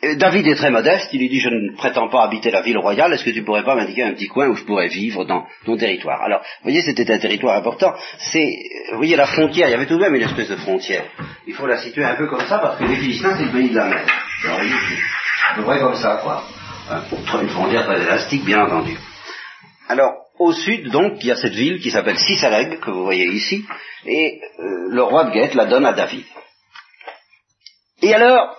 [0.00, 3.12] David est très modeste, il lui dit je ne prétends pas habiter la ville royale,
[3.12, 5.76] est-ce que tu pourrais pas m'indiquer un petit coin où je pourrais vivre dans ton
[5.76, 6.22] territoire?
[6.22, 8.48] Alors, vous voyez, c'était un territoire important, c'est,
[8.92, 11.04] vous voyez, la frontière, il y avait tout de même une espèce de frontière.
[11.48, 13.70] Il faut la situer un peu comme ça, parce que les Philistins, c'est le pays
[13.70, 14.27] de la mer.
[14.42, 16.44] Comme ça, quoi.
[17.40, 18.96] Une frontière très élastique, bien entendu.
[19.88, 23.26] Alors, au sud, donc, il y a cette ville qui s'appelle Sisaleg, que vous voyez
[23.26, 23.64] ici,
[24.06, 26.24] et euh, le roi de Guette la donne à David.
[28.02, 28.56] Et alors,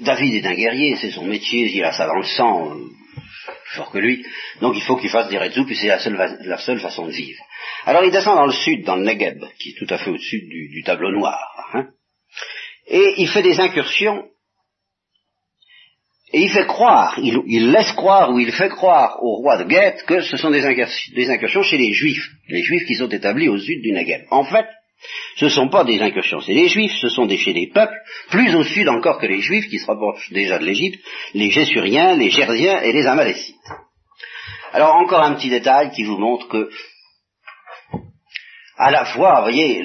[0.00, 2.84] David est un guerrier, c'est son métier, il a ça dans le sang, euh,
[3.74, 4.24] fort que lui,
[4.60, 7.42] donc il faut qu'il fasse des redzous, puis c'est la seule, façon de vivre.
[7.84, 10.42] Alors il descend dans le sud, dans le Negev, qui est tout à fait au-dessus
[10.48, 11.38] du, tableau noir,
[11.74, 11.86] hein,
[12.86, 14.24] et il fait des incursions,
[16.32, 20.04] et il fait croire, il, laisse croire ou il fait croire au roi de Guette
[20.04, 23.82] que ce sont des incursions, chez les juifs, les juifs qui sont établis au sud
[23.82, 24.24] du Negev.
[24.30, 24.66] En fait,
[25.36, 27.96] ce ne sont pas des incursions, c'est les juifs, ce sont des chez des peuples,
[28.30, 30.98] plus au sud encore que les juifs, qui se rapprochent déjà de l'Égypte,
[31.34, 33.54] les Gessuriens, les Gersiens et les Amalécites.
[34.72, 36.68] Alors encore un petit détail qui vous montre que
[38.76, 39.84] à la fois, vous voyez,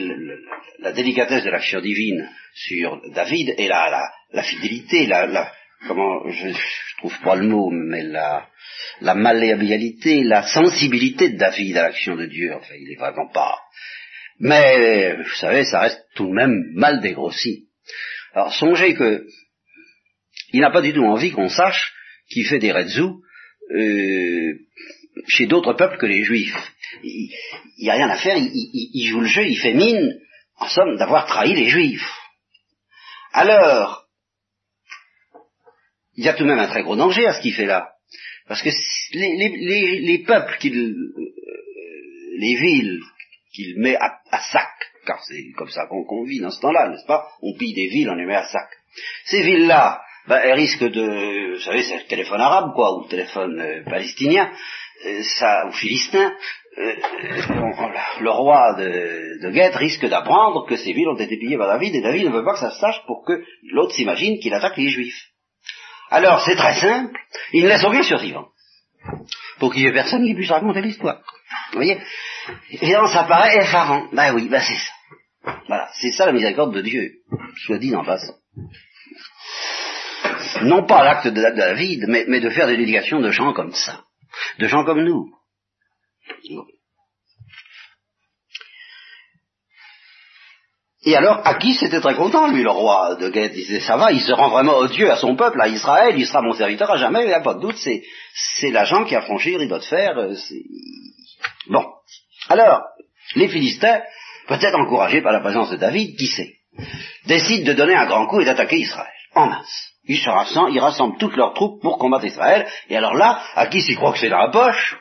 [0.79, 5.51] la délicatesse de l'action divine sur David et la, la, fidélité, la,
[5.87, 8.47] comment, je, je, trouve pas le mot, mais la,
[9.01, 12.53] la malléabilité, la sensibilité de David à l'action de Dieu.
[12.53, 13.59] Enfin, il est vraiment pas.
[14.39, 17.67] Mais, vous savez, ça reste tout de même mal dégrossi.
[18.33, 19.25] Alors, songez que
[20.53, 21.93] il n'a pas du tout envie qu'on sache
[22.29, 23.21] qu'il fait des redzous
[23.71, 24.53] euh,
[25.27, 26.55] chez d'autres peuples que les juifs.
[27.03, 27.31] Il
[27.79, 30.19] n'y a rien à faire, il, il, joue le jeu, il fait mine,
[30.57, 32.09] en somme, d'avoir trahi les juifs.
[33.33, 34.05] Alors,
[36.15, 37.93] il y a tout de même un très gros danger à ce qu'il fait là.
[38.47, 38.69] Parce que
[39.13, 41.13] les, les, les, peuples qu'il, euh,
[42.37, 42.99] les villes
[43.53, 44.19] qu'il met à,
[44.51, 44.69] sac,
[45.05, 47.27] car c'est comme ça qu'on vit dans ce temps-là, n'est-ce pas?
[47.41, 48.69] On pille des villes, on les met à sac.
[49.25, 53.09] Ces villes-là, ben, elles risquent de, vous savez, c'est le téléphone arabe, quoi, ou le
[53.09, 54.51] téléphone euh, palestinien,
[55.05, 56.33] euh, ça, ou philistin,
[56.79, 62.01] le roi de, de risque d'apprendre que ces villes ont été pillées par David, et
[62.01, 64.89] David ne veut pas que ça se sache pour que l'autre s'imagine qu'il attaque les
[64.89, 65.27] juifs.
[66.09, 67.19] Alors, c'est très simple,
[67.53, 68.47] il ne laisse aucun survivant.
[69.59, 71.21] Pour qu'il n'y ait personne qui puisse raconter l'histoire.
[71.71, 71.99] Vous voyez?
[72.71, 74.07] Évidemment, ça paraît effarant.
[74.13, 75.53] Ben oui, ben c'est ça.
[75.67, 77.11] Voilà, c'est ça la miséricorde de Dieu,
[77.65, 78.35] soit dit en passant.
[80.63, 84.01] Non pas l'acte de David, mais de faire des dédications de gens comme ça,
[84.59, 85.31] de gens comme nous.
[91.05, 93.51] Et alors, Akis était très content, lui, le roi de Guet.
[93.53, 96.27] Il disait, ça va, il se rend vraiment odieux à son peuple, à Israël, il
[96.27, 98.03] sera mon serviteur à jamais, il n'y a pas de doute, c'est,
[98.59, 100.17] c'est l'agent qui a franchi le rideau de fer.
[100.17, 100.35] Euh,
[101.67, 101.85] bon.
[102.49, 102.81] Alors,
[103.35, 104.01] les Philistins,
[104.47, 106.55] peut-être encouragés par la présence de David, qui sait,
[107.27, 109.93] décident de donner un grand coup et d'attaquer Israël, en masse.
[110.03, 113.85] Ils se rassemblent, ils rassemblent toutes leurs troupes pour combattre Israël, et alors là, Akis,
[113.87, 114.97] il croit que c'est dans la poche,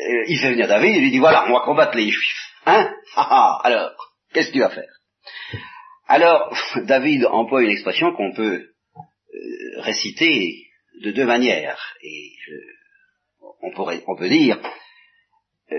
[0.00, 2.52] euh, il fait venir David, et lui dit, voilà, on va combattre les Juifs.
[2.66, 2.94] Hein?
[3.16, 3.92] Alors,
[4.32, 4.92] qu'est-ce que tu vas faire?
[6.06, 8.68] Alors, David emploie une expression qu'on peut
[9.34, 10.66] euh, réciter
[11.02, 11.94] de deux manières.
[12.02, 12.32] Et
[13.62, 14.58] on, pourrait, on peut dire,
[15.72, 15.76] euh,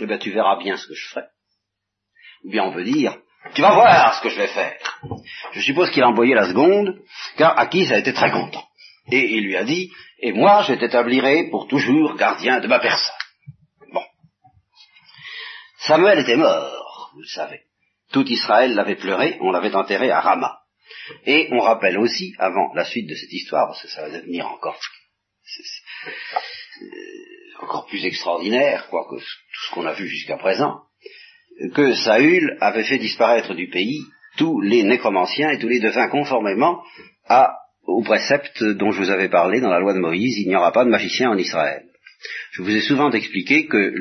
[0.00, 1.26] eh ben, tu verras bien ce que je ferai.
[2.44, 3.18] Ou bien on peut dire,
[3.54, 5.00] tu vas voir ce que je vais faire.
[5.52, 7.00] Je suppose qu'il a envoyé la seconde,
[7.36, 8.67] car Akis a été très content.
[9.10, 9.90] Et il lui a dit,
[10.20, 13.14] et moi je t'établirai pour toujours gardien de ma personne.
[13.92, 14.04] Bon.
[15.78, 17.62] Samuel était mort, vous le savez.
[18.12, 20.58] Tout Israël l'avait pleuré, on l'avait enterré à Rama.
[21.24, 24.46] Et on rappelle aussi, avant la suite de cette histoire, parce que ça va devenir
[24.46, 24.78] encore,
[27.60, 30.82] encore plus extraordinaire, quoique tout ce qu'on a vu jusqu'à présent,
[31.74, 34.00] que Saül avait fait disparaître du pays
[34.36, 36.82] tous les nécromanciens et tous les devins conformément
[37.26, 37.56] à,
[37.88, 40.72] au précepte dont je vous avais parlé dans la loi de Moïse, il n'y aura
[40.72, 41.84] pas de magicien en Israël.
[42.52, 43.92] Je vous ai souvent expliqué que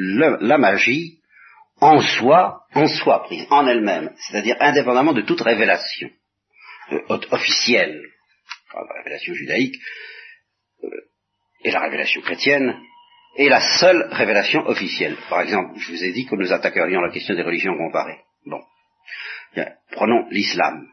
[0.41, 1.19] la magie
[1.79, 6.09] en soi, en soi prise, en elle-même, c'est-à-dire indépendamment de toute révélation
[6.91, 6.99] euh,
[7.31, 8.01] officielle,
[8.73, 9.75] la révélation judaïque
[10.83, 10.89] euh,
[11.63, 12.75] et la révélation chrétienne,
[13.37, 15.15] est la seule révélation officielle.
[15.29, 18.19] Par exemple, je vous ai dit que nous attaquerions la question des religions comparées.
[18.45, 18.61] Bon.
[19.91, 20.87] prenons l'islam.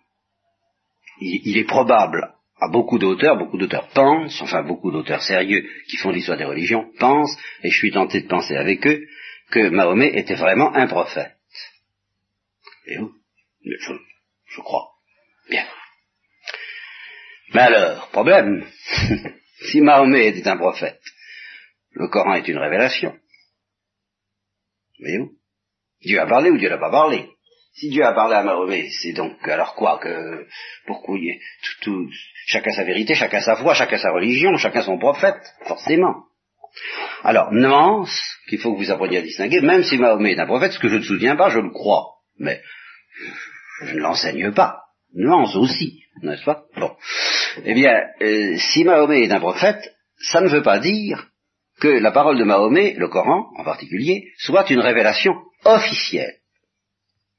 [1.20, 2.34] Il, est probable
[2.68, 7.36] beaucoup d'auteurs, beaucoup d'auteurs pensent, enfin beaucoup d'auteurs sérieux qui font l'histoire des religions pensent,
[7.62, 9.06] et je suis tenté de penser avec eux,
[9.50, 11.36] que Mahomet était vraiment un prophète.
[12.86, 13.12] Et où?
[13.64, 13.94] Je,
[14.46, 14.90] je crois.
[15.48, 15.66] Bien.
[17.52, 18.66] Mais alors, problème.
[19.70, 21.00] si Mahomet était un prophète,
[21.92, 23.16] le Coran est une révélation.
[24.98, 25.32] Voyez-vous
[26.02, 27.30] Dieu a parlé ou Dieu n'a pas parlé?
[27.72, 30.46] Si Dieu a parlé à Mahomet, c'est donc alors quoi que
[30.86, 31.16] pourquoi
[31.80, 32.10] tout, tout,
[32.46, 36.24] chacun sa vérité, chacun sa foi, chacun sa religion, chacun son prophète, forcément.
[37.22, 40.72] Alors, nuance qu'il faut que vous appreniez à distinguer, même si Mahomet est un prophète,
[40.72, 42.06] ce que je ne souviens pas, je le crois,
[42.38, 42.60] mais
[43.82, 44.80] je ne l'enseigne pas.
[45.14, 46.64] Nuance aussi, n'est-ce pas?
[46.76, 46.96] Bon.
[47.64, 51.28] Eh bien, euh, si Mahomet est un prophète, ça ne veut pas dire
[51.80, 56.34] que la parole de Mahomet, le Coran en particulier, soit une révélation officielle.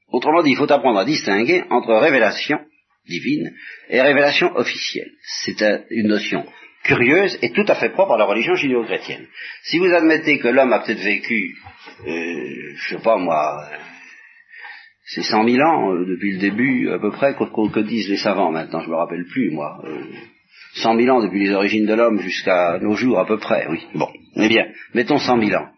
[0.07, 2.59] Autrement dit, il faut apprendre à distinguer entre révélation
[3.07, 3.53] divine
[3.89, 5.11] et révélation officielle.
[5.23, 6.45] C'est une notion
[6.83, 9.27] curieuse et tout à fait propre à la religion judéo-chrétienne.
[9.63, 11.55] Si vous admettez que l'homme a peut-être vécu,
[12.07, 13.67] euh, je sais pas moi,
[15.05, 18.51] c'est cent mille ans euh, depuis le début à peu près, que, disent les savants
[18.51, 20.03] maintenant, je me rappelle plus moi, euh,
[20.75, 23.81] cent mille ans depuis les origines de l'homme jusqu'à nos jours à peu près, oui.
[23.95, 25.69] Bon, eh bien, mettons cent mille ans.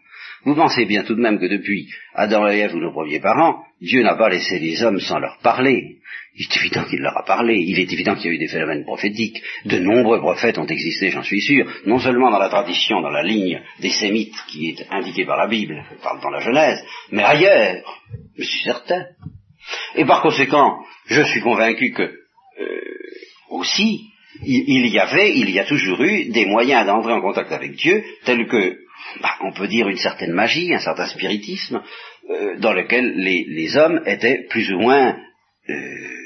[0.44, 3.64] Vous pensez bien tout de même que depuis Adam et Ève ou nos premiers parents,
[3.80, 5.98] Dieu n'a pas laissé les hommes sans leur parler.
[6.38, 8.46] Il est évident qu'il leur a parlé, il est évident qu'il y a eu des
[8.46, 9.42] phénomènes prophétiques.
[9.64, 13.24] De nombreux prophètes ont existé, j'en suis sûr, non seulement dans la tradition, dans la
[13.24, 15.84] ligne des sémites qui est indiquée par la Bible,
[16.22, 16.80] dans la Genèse,
[17.10, 17.82] mais ailleurs,
[18.36, 19.06] je suis certain.
[19.96, 22.80] Et par conséquent, je suis convaincu que euh,
[23.50, 24.04] aussi,
[24.44, 28.04] il, y avait, il y a toujours eu des moyens d'entrer en contact avec Dieu,
[28.24, 28.78] tels que,
[29.20, 31.82] bah, on peut dire une certaine magie, un certain spiritisme,
[32.30, 35.16] euh, dans lequel les, hommes étaient plus ou moins
[35.68, 36.18] euh,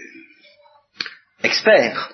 [1.43, 2.13] experts.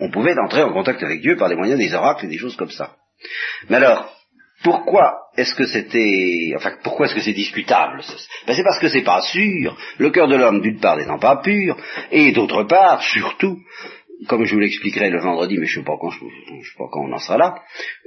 [0.00, 2.56] On pouvait entrer en contact avec Dieu par des moyens des oracles et des choses
[2.56, 2.96] comme ça.
[3.68, 4.12] Mais alors,
[4.62, 8.00] pourquoi est-ce que c'était, enfin, pourquoi est-ce que c'est discutable
[8.46, 9.76] ben, C'est parce que c'est pas sûr.
[9.98, 11.76] Le cœur de l'homme, d'une part, n'étant pas pur,
[12.10, 13.58] et d'autre part, surtout,
[14.26, 17.12] comme je vous l'expliquerai le vendredi, mais je ne sais pas quand, je, sais on
[17.12, 17.62] en sera là,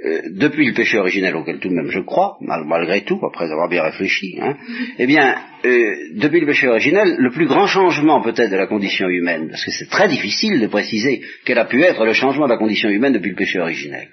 [0.06, 3.70] euh, depuis le péché originel auquel tout de même je crois, malgré tout, après avoir
[3.70, 4.58] bien réfléchi, hein,
[4.98, 9.08] eh bien, euh, depuis le péché originel, le plus grand changement peut-être de la condition
[9.08, 12.52] humaine, parce que c'est très difficile de préciser quel a pu être le changement de
[12.52, 14.10] la condition humaine depuis le péché originel.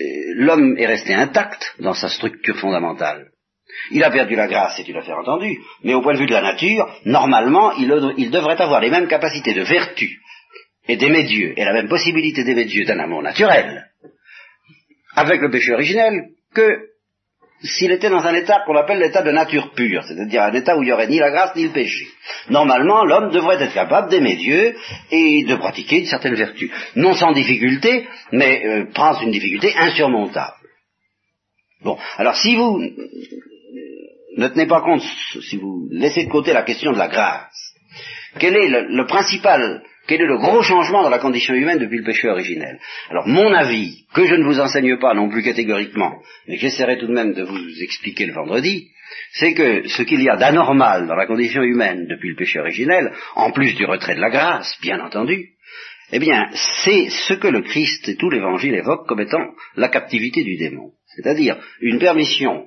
[0.00, 0.04] Euh,
[0.36, 3.26] l'homme est resté intact dans sa structure fondamentale.
[3.92, 6.32] Il a perdu la grâce, c'est une affaire entendue, mais au point de vue de
[6.32, 10.18] la nature, normalement, il devrait avoir les mêmes capacités de vertu
[10.90, 13.90] et d'aimer Dieu, et la même possibilité d'aimer Dieu d'un amour naturel,
[15.14, 16.90] avec le péché originel, que
[17.62, 20.82] s'il était dans un état qu'on appelle l'état de nature pure, c'est-à-dire un état où
[20.82, 22.06] il n'y aurait ni la grâce ni le péché.
[22.48, 24.74] Normalement, l'homme devrait être capable d'aimer Dieu
[25.12, 26.72] et de pratiquer une certaine vertu.
[26.96, 28.86] Non sans difficulté, mais euh,
[29.22, 30.56] une difficulté insurmontable.
[31.82, 32.82] Bon, alors si vous
[34.36, 37.74] ne tenez pas compte, si vous laissez de côté la question de la grâce,
[38.38, 42.04] quel est le principal quel est le gros changement dans la condition humaine depuis le
[42.04, 42.78] péché originel?
[43.10, 46.98] Alors, mon avis, que je ne vous enseigne pas non plus catégoriquement, mais que j'essaierai
[46.98, 48.88] tout de même de vous expliquer le vendredi,
[49.32, 53.12] c'est que ce qu'il y a d'anormal dans la condition humaine depuis le péché originel,
[53.34, 55.50] en plus du retrait de la grâce, bien entendu,
[56.12, 56.48] eh bien,
[56.82, 60.90] c'est ce que le Christ et tout l'Évangile évoquent comme étant la captivité du démon.
[61.14, 62.66] C'est-à-dire une permission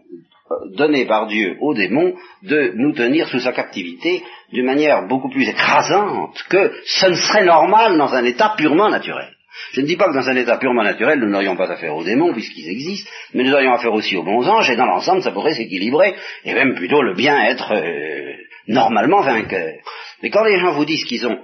[0.76, 5.48] donné par Dieu aux démons de nous tenir sous sa captivité d'une manière beaucoup plus
[5.48, 9.34] écrasante que ce ne serait normal dans un état purement naturel.
[9.74, 12.04] Je ne dis pas que dans un état purement naturel, nous n'aurions pas affaire aux
[12.04, 15.32] démons, puisqu'ils existent, mais nous aurions affaire aussi aux bons anges, et dans l'ensemble, ça
[15.32, 18.34] pourrait s'équilibrer, et même plutôt le bien être euh,
[18.68, 19.74] normalement vainqueur.
[20.22, 21.40] Mais quand les gens vous disent qu'ils ont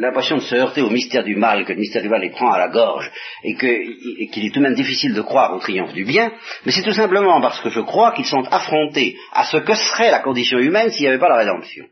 [0.00, 2.50] l'impression de se heurter au mystère du mal, que le mystère du mal les prend
[2.50, 3.10] à la gorge,
[3.44, 6.32] et qu'il est tout de même difficile de croire au triomphe du bien,
[6.64, 10.10] mais c'est tout simplement parce que je crois qu'ils sont affrontés à ce que serait
[10.10, 11.84] la condition humaine s'il n'y avait pas la rédemption.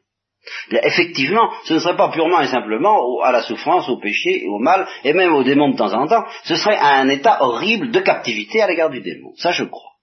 [0.70, 4.86] effectivement, ce ne serait pas purement et simplement à la souffrance, au péché, au mal,
[5.04, 8.62] et même au démon de temps en temps, ce serait un état horrible de captivité
[8.62, 9.34] à l'égard du démon.
[9.36, 9.97] Ça, je crois.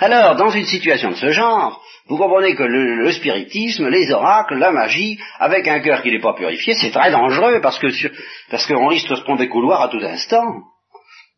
[0.00, 4.72] Alors, dans une situation de ce genre, vous comprenez que le, spiritisme, les oracles, la
[4.72, 7.86] magie, avec un cœur qui n'est pas purifié, c'est très dangereux parce que
[8.50, 10.44] parce qu'on risque de se prendre des couloirs à tout instant.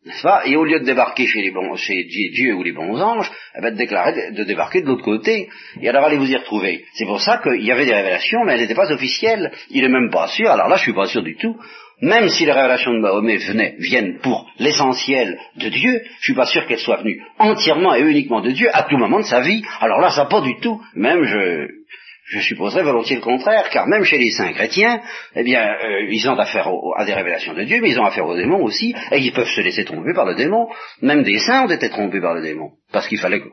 [0.05, 0.43] N'est-ce pas?
[0.45, 3.61] Et au lieu de débarquer chez, les bons, chez Dieu ou les bons anges, eh
[3.61, 5.49] ben, de déclarer de débarquer de l'autre côté.
[5.81, 6.85] Et alors allez vous y retrouver?
[6.93, 9.51] C'est pour ça qu'il y avait des révélations, mais elles n'étaient pas officielles.
[9.71, 10.51] Il n'est même pas sûr.
[10.51, 11.57] Alors là, je suis pas sûr du tout
[12.01, 13.37] même si les révélations de Mahomet
[13.79, 18.41] viennent pour l'essentiel de Dieu, je suis pas sûr qu'elles soient venues entièrement et uniquement
[18.41, 19.63] de Dieu à tout moment de sa vie.
[19.79, 20.81] Alors là, ça pas du tout.
[20.95, 25.01] Même je, supposerais volontiers le contraire, car même chez les saints chrétiens,
[25.35, 26.67] eh bien, euh, ils ont affaire
[26.97, 29.47] à des révélations de Dieu, mais ils ont affaire aux démons aussi, et ils peuvent
[29.47, 30.67] se laisser tromper par le démon.
[31.01, 33.47] Même des saints ont été trompés par le démon, parce qu'il fallait que,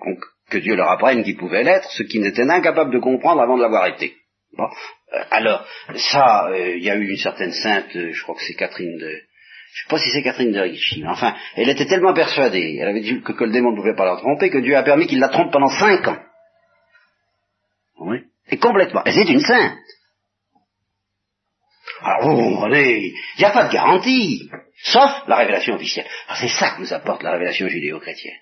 [0.50, 3.62] que Dieu leur apprenne qu'ils pouvaient l'être, ce qu'ils n'étaient incapables de comprendre avant de
[3.62, 4.14] l'avoir été.
[4.56, 4.68] Bon.
[5.12, 8.42] Euh, alors, ça, euh, il y a eu une certaine sainte, euh, je crois que
[8.42, 9.10] c'est Catherine de...
[9.74, 12.88] Je sais pas si c'est Catherine de Ricci, mais enfin, elle était tellement persuadée, elle
[12.88, 15.18] avait dit que, le démon ne pouvait pas la tromper, que Dieu a permis qu'il
[15.18, 16.18] la trompe pendant cinq ans.
[18.00, 18.18] Oui.
[18.50, 19.02] Et complètement.
[19.04, 19.78] Et c'est une sainte.
[22.02, 24.50] Alors vous comprenez, il n'y a pas de garantie,
[24.82, 26.06] sauf la révélation officielle.
[26.34, 28.40] c'est ça que nous apporte la révélation judéo-chrétienne.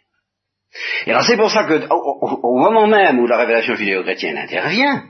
[1.06, 5.04] Et alors c'est pour ça que au moment même où la révélation judéo-chrétienne intervient,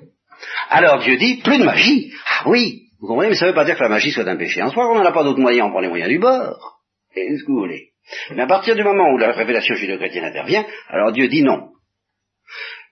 [0.68, 2.12] alors Dieu dit, plus de magie.
[2.38, 4.36] Ah oui, vous comprenez, mais ça ne veut pas dire que la magie soit un
[4.36, 6.80] péché en soi, on n'en a pas d'autres moyens, on prend les moyens du bord.
[7.14, 7.88] Et ce que vous voulez.
[8.30, 11.68] Mais à partir du moment où la révélation judéo-chrétienne intervient, alors Dieu dit non.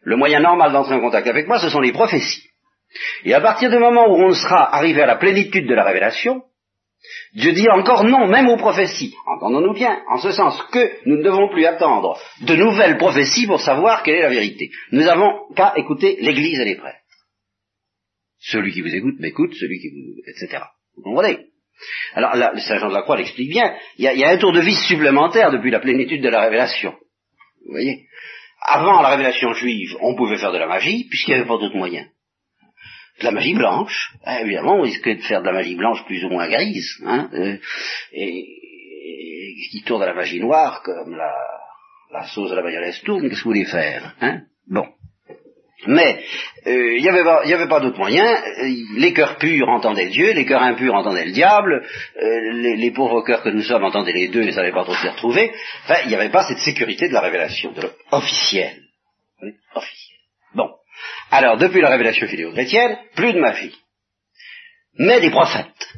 [0.03, 2.49] Le moyen normal d'entrer en contact avec moi, ce sont les prophéties.
[3.25, 6.43] Et à partir du moment où on sera arrivé à la plénitude de la révélation,
[7.35, 9.15] Dieu dit encore non, même aux prophéties.
[9.27, 13.61] Entendons-nous bien, en ce sens que nous ne devons plus attendre de nouvelles prophéties pour
[13.61, 14.71] savoir quelle est la vérité.
[14.93, 16.98] Nous avons qu'à écouter l'Église et les prêtres.
[18.41, 20.23] Celui qui vous écoute m'écoute, celui qui vous...
[20.27, 20.63] etc.
[20.97, 21.47] Vous comprenez?
[22.15, 24.53] Alors là, le Saint Jean de la Croix l'explique bien, il y, a, un tour
[24.53, 26.93] de vis supplémentaire depuis la plénitude de la révélation.
[27.65, 28.07] Vous voyez?
[28.63, 31.77] Avant la révélation juive, on pouvait faire de la magie, puisqu'il n'y avait pas d'autre
[31.77, 32.07] moyen.
[33.21, 36.25] De la magie blanche, hein, évidemment, on risquait de faire de la magie blanche plus
[36.25, 37.57] ou moins grise, hein, euh,
[38.13, 41.33] et, et, qui tourne à la magie noire, comme la,
[42.13, 44.43] la sauce de la mayonnaise tourne, qu'est-ce que vous voulez faire hein?
[44.69, 44.87] Bon.
[45.87, 46.25] Mais
[46.67, 48.27] euh, il n'y avait pas, d'autre moyen.
[48.97, 51.87] Les cœurs purs entendaient Dieu, les cœurs impurs entendaient le diable,
[52.21, 54.95] euh, les, pauvres cœurs que nous sommes entendaient les deux et ne savaient pas trop
[54.95, 55.53] s'y retrouver.
[55.85, 57.73] Enfin, il n'y avait pas cette sécurité de la révélation,
[58.11, 58.83] officielle.
[60.55, 60.69] Bon.
[61.31, 63.75] Alors, depuis la révélation phileo-chrétienne, plus de magie.
[64.99, 65.95] Mais des prophètes.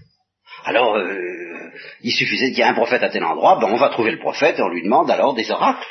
[0.64, 1.70] Alors, euh,
[2.02, 4.18] il suffisait qu'il y ait un prophète à tel endroit, ben on va trouver le
[4.18, 5.86] prophète et on lui demande alors des oracles.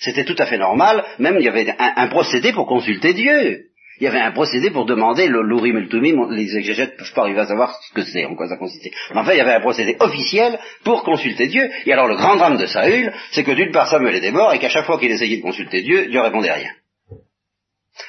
[0.00, 3.66] C'était tout à fait normal, même il y avait un, procédé pour consulter Dieu.
[4.00, 6.98] Il y avait un procédé pour demander le l'ourim et le tumim, les exégètes ne
[6.98, 8.90] peuvent pas arriver à savoir ce que c'est, en quoi ça consistait.
[9.10, 11.70] Mais enfin, il y avait un procédé officiel pour consulter Dieu.
[11.86, 14.58] Et alors le grand drame de Saül, c'est que d'une part Samuel était mort et
[14.58, 16.70] qu'à chaque fois qu'il essayait de consulter Dieu, Dieu répondait rien.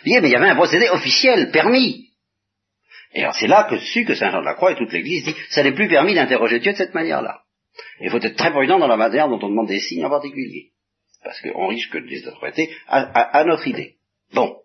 [0.03, 2.09] Bien, mais il y avait un procédé officiel, permis.
[3.13, 5.23] Et alors c'est là que su que Saint Jean de la Croix et toute l'Église
[5.23, 7.41] dit, ça n'est plus permis d'interroger Dieu de cette manière-là.
[8.01, 10.71] Il faut être très prudent dans la manière dont on demande des signes en particulier
[11.25, 13.95] parce qu'on risque de les interpréter à, notre idée.
[14.33, 14.57] Bon.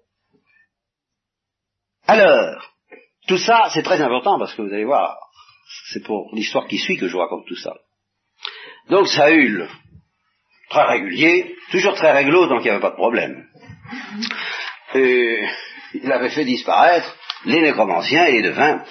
[2.07, 2.75] Alors,
[3.27, 5.17] tout ça, c'est très important parce que vous allez voir,
[5.93, 7.75] c'est pour l'histoire qui suit que je raconte tout ça.
[8.91, 9.69] Donc Saül,
[10.69, 13.49] très régulier, toujours très réglo, donc il n'y avait pas de problème.
[14.95, 15.43] Et
[15.95, 18.85] il avait fait disparaître les nécromanciens et les devins,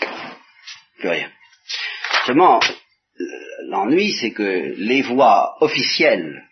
[0.98, 1.32] plus rien.
[2.26, 2.60] Seulement,
[3.68, 6.49] l'ennui, c'est que les voies officielles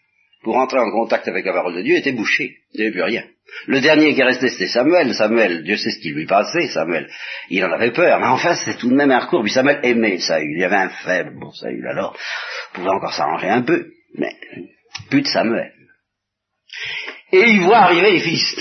[0.47, 2.59] pour entrer en contact avec la parole de Dieu était bouché.
[2.73, 3.25] Il n'y avait plus rien.
[3.65, 5.13] Le dernier qui restait, c'était Samuel.
[5.13, 7.09] Samuel, Dieu sait ce qui lui passait, Samuel.
[7.49, 9.43] Il en avait peur, mais enfin, c'est tout de même un recours.
[9.43, 10.49] Puis Samuel aimait Saül.
[10.49, 12.17] Il y avait un faible pour Saül, alors,
[12.71, 13.87] pouvait encore s'arranger un peu.
[14.17, 14.31] Mais,
[15.09, 15.73] plus de Samuel.
[17.33, 18.55] Et il voit arriver les fils.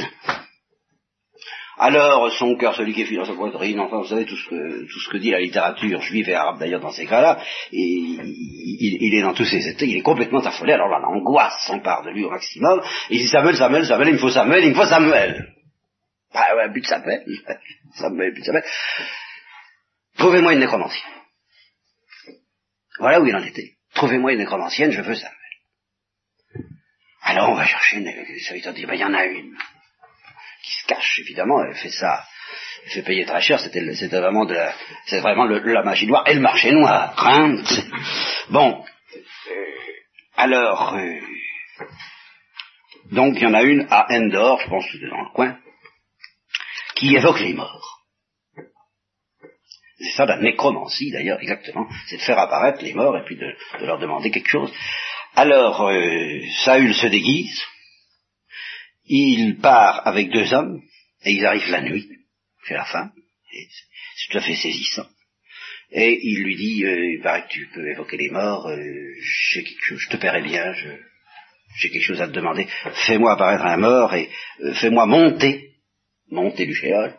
[1.79, 4.49] Alors, son cœur, celui qui est fidèle dans sa poitrine, enfin, vous savez, tout ce
[4.49, 7.39] que, tout ce que dit la littérature juive et arabe d'ailleurs dans ces cas-là,
[7.71, 12.03] il, il, est dans tous ces états, il est complètement affolé, alors là, l'angoisse s'empare
[12.05, 14.71] de lui au maximum, et il dit Samuel, Samuel, Samuel, il me faut Samuel, il
[14.71, 15.55] me faut Samuel.
[16.33, 17.25] Bah ouais, but Samuel,
[17.95, 18.65] Samuel, but Samuel.
[20.17, 21.13] Trouvez-moi une nécromancienne.
[22.99, 23.73] Voilà où il en était.
[23.95, 25.37] Trouvez-moi une nécromancienne, je veux Samuel.
[27.23, 28.11] Alors on va chercher une,
[28.63, 29.55] ça dit, ben il y en a une
[30.67, 32.25] qui se cache, évidemment, elle fait ça,
[32.85, 33.81] elle fait payer très cher, c'était,
[34.21, 34.75] vraiment de la,
[35.21, 37.63] vraiment le, la magie noire et le marché noir, hein.
[38.51, 38.85] Bon.
[40.37, 41.21] alors, euh,
[43.13, 45.57] donc il y en a une à Endor, je pense que dans le coin,
[46.97, 48.03] qui évoque les morts.
[49.99, 53.57] C'est ça la nécromancie d'ailleurs, exactement, c'est de faire apparaître les morts et puis de,
[53.81, 54.73] de leur demander quelque chose.
[55.37, 57.63] Alors, euh, Saül se déguise,
[59.09, 60.83] il part avec deux hommes,
[61.25, 62.09] et ils arrivent la nuit,
[62.67, 63.11] c'est la fin,
[63.51, 65.07] c'est tout à fait saisissant.
[65.93, 70.09] Et il lui dit, euh, il paraît que tu peux évoquer les morts, euh, je
[70.09, 70.73] te paierai bien,
[71.77, 72.67] j'ai quelque chose à te demander,
[73.07, 74.29] fais-moi apparaître un mort et
[74.61, 75.75] euh, fais-moi monter,
[76.31, 77.17] monter du chéol,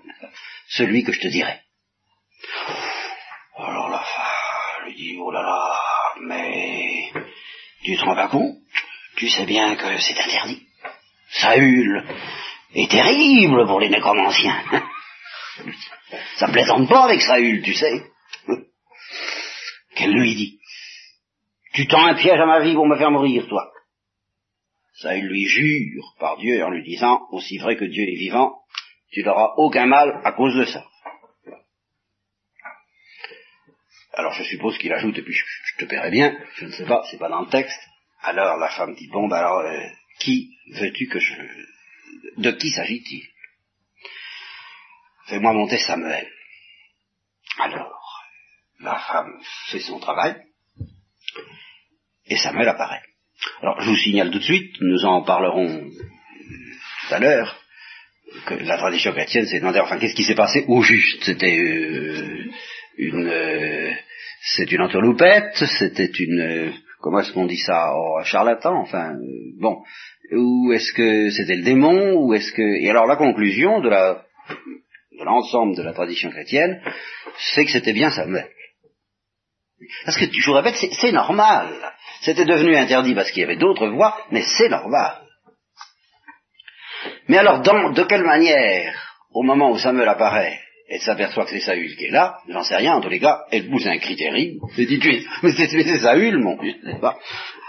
[0.67, 1.59] celui que je te dirai.
[3.57, 5.73] Alors la femme lui dit, oh là là,
[6.21, 7.11] mais
[7.83, 8.57] tu te rends pas compte?
[9.15, 10.66] Tu sais bien que c'est interdit.
[11.29, 12.03] Saül
[12.73, 14.63] est terrible pour les nécromanciens.
[16.37, 18.03] Ça plaisante pas avec Saül, tu sais.
[19.95, 20.59] Qu'elle lui dit
[21.73, 23.71] Tu tends un piège à ma vie pour me faire mourir, toi.
[24.93, 28.61] Saül lui jure par Dieu en lui disant Aussi vrai que Dieu est vivant,
[29.11, 30.85] tu n'auras aucun mal à cause de ça.
[34.13, 37.03] Alors je suppose qu'il ajoute, et puis je, te paierai bien, je ne sais pas,
[37.09, 37.79] c'est pas dans le texte.
[38.21, 39.79] Alors la femme dit, bon, ben alors, euh,
[40.19, 41.33] qui veux-tu que je...
[42.37, 43.23] De qui s'agit-il?
[45.27, 46.27] Fais-moi monter Samuel.
[47.59, 48.23] Alors,
[48.79, 50.35] la femme fait son travail,
[52.27, 53.03] et Samuel apparaît.
[53.61, 57.59] Alors, je vous signale tout de suite, nous en parlerons tout à l'heure,
[58.45, 60.65] que la tradition chrétienne s'est demandé, enfin, qu'est-ce qui s'est passé?
[60.67, 62.51] Au juste C'était euh,
[62.97, 63.27] une...
[63.27, 63.93] Euh,
[64.41, 66.73] c'est une entourloupette, c'était une...
[66.99, 67.93] Comment est-ce qu'on dit ça?
[67.95, 69.83] Oh, charlatan, enfin, euh, bon,
[70.31, 72.61] ou est-ce que c'était le démon, ou est-ce que...
[72.61, 73.89] Et alors la conclusion de
[75.23, 76.81] l'ensemble de la tradition chrétienne,
[77.53, 78.49] c'est que c'était bien Samuel.
[80.05, 81.67] Parce que, je vous répète, c'est normal.
[82.21, 85.21] C'était devenu interdit parce qu'il y avait d'autres voies, mais c'est normal.
[87.27, 88.95] Mais alors, de quelle manière,
[89.31, 90.59] au moment où Samuel apparaît,
[90.89, 93.45] et s'aperçoit que c'est Saül qui est là, j'en sais rien, en tous les cas,
[93.51, 97.19] elle pousse un cri elle dit, tu es, mais c'est Saül, mon n'est-ce pas?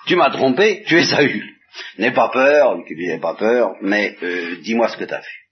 [0.07, 1.55] Tu m'as trompé, tu es Saül.
[1.99, 5.49] N'aie pas peur, n'aie pas peur, mais euh, dis-moi ce que tu as vu.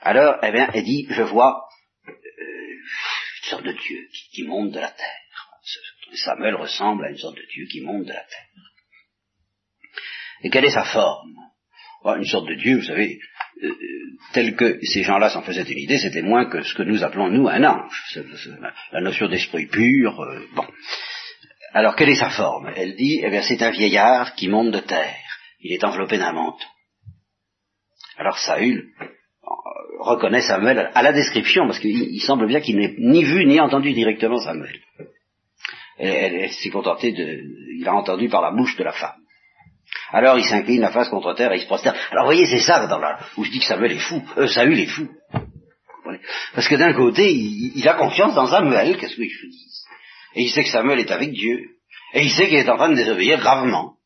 [0.00, 1.64] Alors, eh bien, elle dit, je vois
[2.08, 5.18] euh, une sorte de Dieu qui, qui monte de la terre.
[6.14, 8.46] Samuel ressemble à une sorte de Dieu qui monte de la terre.
[10.42, 11.34] Et quelle est sa forme?
[12.04, 13.18] Une sorte de Dieu, vous savez,
[13.62, 13.74] euh,
[14.32, 17.28] tel que ces gens-là s'en faisaient une idée, c'était moins que ce que nous appelons,
[17.28, 18.18] nous, un ange.
[18.92, 20.66] la notion d'esprit pur, euh, bon.
[21.72, 22.70] Alors, quelle est sa forme?
[22.76, 25.16] Elle dit, eh bien, c'est un vieillard qui monte de terre.
[25.60, 26.64] Il est enveloppé d'un manteau.
[28.16, 29.46] Alors, Saül euh,
[30.00, 33.92] reconnaît Samuel à la description, parce qu'il semble bien qu'il n'ait ni vu ni entendu
[33.92, 34.80] directement Samuel.
[35.98, 37.40] Elle, s'est contentée de...
[37.80, 39.20] Il a entendu par la bouche de la femme.
[40.12, 41.96] Alors il s'incline la face contre terre et il se prosterne.
[42.10, 44.22] Alors vous voyez, c'est ça dans la, où je dis que Samuel est fou.
[44.36, 45.08] Euh, Saül est fou.
[46.54, 49.66] Parce que d'un côté, il, a confiance dans Samuel, qu'est-ce que je dis?
[50.34, 51.58] Et il sait que Samuel est avec Dieu.
[52.14, 53.96] Et il sait qu'il est en train de désobéir gravement.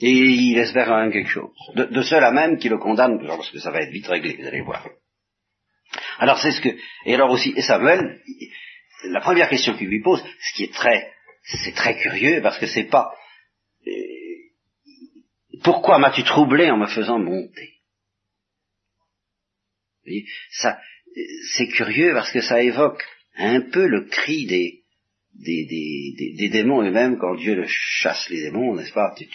[0.00, 1.50] Et il espère quand même quelque chose.
[1.76, 4.62] De, cela même qui le condamne, parce que ça va être vite réglé, vous allez
[4.62, 4.86] voir.
[6.18, 6.70] Alors c'est ce que...
[7.06, 8.20] Et alors aussi, et Samuel,
[9.04, 11.12] la première question qu'il lui pose, ce qui est très...
[11.44, 13.12] C'est très curieux, parce que c'est pas
[15.62, 17.74] pourquoi m'as-tu troublé en me faisant monter?
[20.50, 20.78] Ça,
[21.56, 23.02] c'est curieux parce que ça évoque
[23.36, 24.84] un peu le cri des,
[25.34, 27.18] des, démons eux-mêmes.
[27.18, 29.14] Quand Dieu le chasse les démons, n'est-ce pas?
[29.16, 29.26] Tu,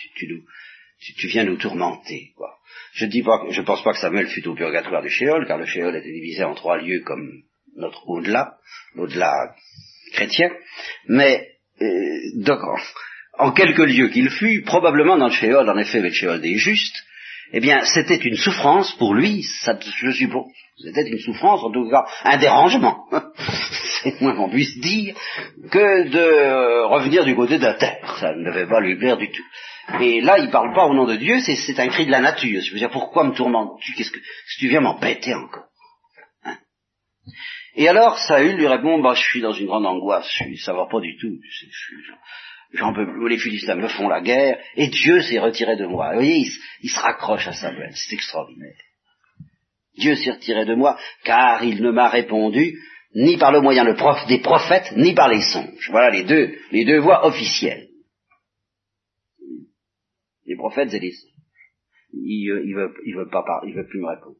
[1.15, 2.57] tu, viens nous tourmenter, quoi.
[2.93, 5.65] Je dis pas, je pense pas que Samuel fut au purgatoire du Shéol, car le
[5.65, 7.43] Shéol était divisé en trois lieux comme
[7.75, 8.57] notre au-delà,
[8.95, 9.55] l'au-delà
[10.11, 10.51] chrétien,
[11.07, 11.47] mais
[11.81, 12.59] euh, donc,
[13.39, 17.03] en quelques lieux qu'il fut, probablement dans le Shéol, en effet, le Shéol des justes,
[17.51, 20.45] eh bien, c'était une souffrance pour lui, ça, je suppose.
[20.77, 23.05] C'était une souffrance, en tout cas, un dérangement.
[24.01, 25.13] C'est moins qu'on puisse dire
[25.69, 28.17] que de revenir du côté de la terre.
[28.21, 29.43] Ça ne devait pas lui plaire du tout.
[29.99, 32.21] Et là, il ne parle pas au nom de Dieu, c'est un cri de la
[32.21, 32.61] nature.
[32.61, 33.93] Je veux dire, pourquoi me tourmentes-tu?
[33.93, 35.65] Qu'est-ce que si tu viens m'embêter encore?
[36.45, 36.57] Hein?
[37.75, 40.29] Et alors, Saül lui répond, bah, je suis dans une grande angoisse,
[40.63, 41.27] ça va pas du tout.
[41.27, 42.13] Je, je,
[42.71, 46.09] J'en peux les Philistins me font la guerre, et Dieu s'est retiré de moi.
[46.09, 46.45] Vous voyez,
[46.81, 48.77] il, se raccroche à Samuel, c'est extraordinaire.
[49.97, 52.77] Dieu s'est retiré de moi, car il ne m'a répondu
[53.15, 55.89] ni par le moyen des prophètes, ni par les songes.
[55.89, 57.87] Voilà les deux, les deux voies officielles.
[60.45, 61.29] Les prophètes et les songes.
[62.13, 64.37] Il, il veut, il veut pas il veut plus me répondre.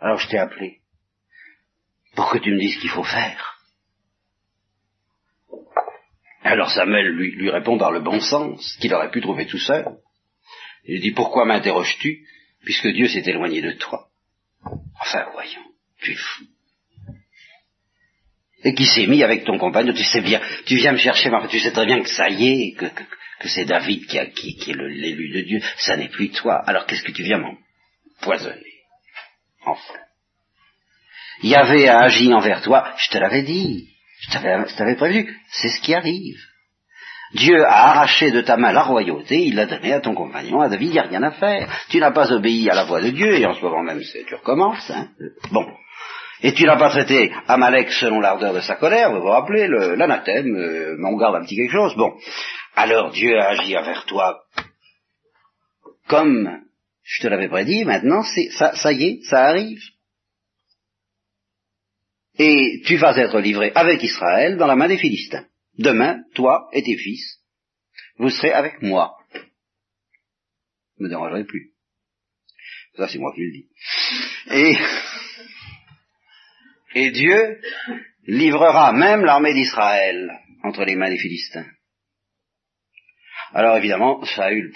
[0.00, 0.80] Alors je t'ai appelé
[2.16, 3.53] pour que tu me dises ce qu'il faut faire.
[6.44, 9.96] Alors Samuel lui, répond par le bon sens, qu'il aurait pu trouver tout seul.
[10.84, 12.26] Il dit, pourquoi m'interroges-tu,
[12.62, 14.08] puisque Dieu s'est éloigné de toi?
[15.00, 15.64] Enfin, voyons,
[16.02, 16.44] tu es fou.
[18.62, 21.58] Et qui s'est mis avec ton compagnon, tu sais bien, tu viens me chercher, tu
[21.58, 25.40] sais très bien que ça y est, que, c'est David qui, qui est l'élu de
[25.42, 28.72] Dieu, ça n'est plus toi, alors qu'est-ce que tu viens m'empoisonner?
[29.64, 29.98] Enfin.
[31.42, 33.93] Yahvé a agi envers toi, je te l'avais dit.
[34.30, 36.38] Je t'avais prévu, c'est ce qui arrive.
[37.34, 40.68] Dieu a arraché de ta main la royauté, il l'a donnée à ton compagnon, à
[40.68, 41.68] David, il n'y a rien à faire.
[41.88, 44.34] Tu n'as pas obéi à la voix de Dieu, et en ce moment même, tu
[44.34, 44.90] recommences.
[44.90, 45.08] Hein.
[45.50, 45.66] Bon.
[46.42, 49.66] Et tu n'as pas traité Amalek selon l'ardeur de sa colère, vous vous rappelez,
[49.96, 51.96] l'anathème, euh, on garde un petit quelque chose.
[51.96, 52.12] Bon.
[52.76, 54.42] Alors Dieu a agi envers toi
[56.08, 56.60] comme
[57.02, 59.80] je te l'avais prédit, maintenant, ça, ça y est, ça arrive
[62.38, 65.46] et tu vas être livré avec Israël dans la main des Philistins.
[65.78, 67.40] Demain, toi et tes fils,
[68.18, 69.16] vous serez avec moi.
[70.98, 71.72] Ne me dérangerez plus.
[72.96, 73.68] Ça, c'est moi qui le dis.
[74.52, 74.76] Et,
[76.94, 77.60] et Dieu
[78.26, 80.30] livrera même l'armée d'Israël
[80.62, 81.66] entre les mains des Philistins.
[83.52, 84.72] Alors évidemment, Saül,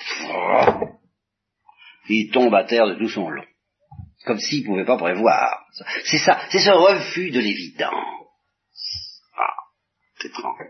[2.08, 3.44] il tombe à terre de tout son long
[4.28, 5.64] comme s'il ne pouvait pas prévoir.
[6.04, 7.94] C'est ça, c'est ce refus de l'évidence.
[9.34, 9.56] Ah,
[10.18, 10.66] c'est étrange.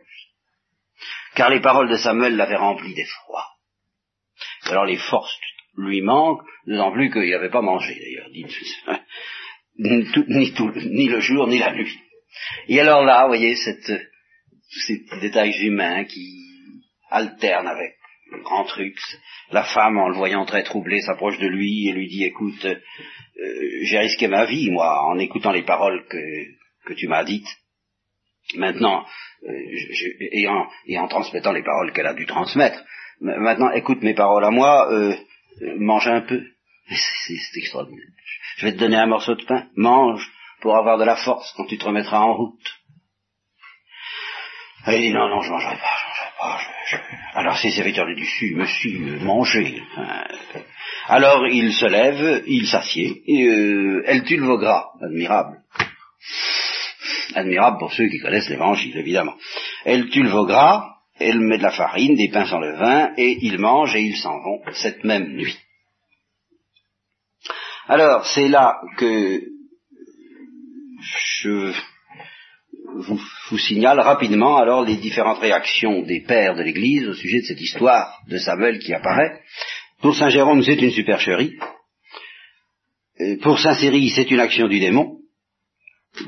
[1.34, 3.44] Car les paroles de Samuel l'avaient rempli d'effroi.
[4.66, 5.36] Alors les forces
[5.76, 8.28] lui manquent, d'autant plus qu'il n'avait pas mangé d'ailleurs,
[9.78, 11.98] ni, ni, le jour ni la nuit.
[12.68, 13.92] Et alors là, vous voyez, cette,
[14.86, 16.44] ces détails humains qui
[17.10, 17.97] alternent avec
[18.42, 18.96] grand truc.
[19.50, 22.78] La femme, en le voyant très troublé, s'approche de lui et lui dit, écoute, euh,
[23.82, 26.18] j'ai risqué ma vie, moi, en écoutant les paroles que,
[26.86, 27.48] que tu m'as dites.
[28.56, 29.04] Maintenant,
[29.44, 29.52] euh,
[30.32, 32.82] et, en, transmettant les paroles qu'elle a dû transmettre.
[33.20, 35.14] Maintenant, écoute mes paroles à moi, euh,
[35.78, 36.42] mange un peu.
[37.26, 38.06] C'est extraordinaire.
[38.56, 40.28] Je vais te donner un morceau de pain, mange
[40.60, 42.78] pour avoir de la force quand tu te remettras en route.
[44.86, 46.17] Elle dit non, non, je mangerai pas.
[46.90, 46.96] Je-
[47.34, 49.82] Alors ces serviteurs du dessus, monsieur, mangez.
[49.96, 50.24] hein.
[51.08, 55.58] Alors il se lève, il s'assied, et, euh, elle tue le veau gras, admirable.
[57.34, 59.34] Admirable pour ceux qui connaissent l'évangile, évidemment.
[59.84, 60.84] Elle tue le veau gras,
[61.18, 64.38] elle met de la farine, des pains sans levain, et ils mangent et ils s'en
[64.38, 65.58] vont cette même nuit.
[67.88, 69.40] Alors, c'est là que
[71.00, 71.72] je
[72.96, 73.20] vous,
[73.50, 77.60] vous signale rapidement alors les différentes réactions des pères de l'Église au sujet de cette
[77.60, 79.40] histoire de Samuel qui apparaît.
[80.00, 81.54] Pour Saint Jérôme, c'est une supercherie.
[83.42, 85.18] Pour Saint Céry, c'est une action du démon.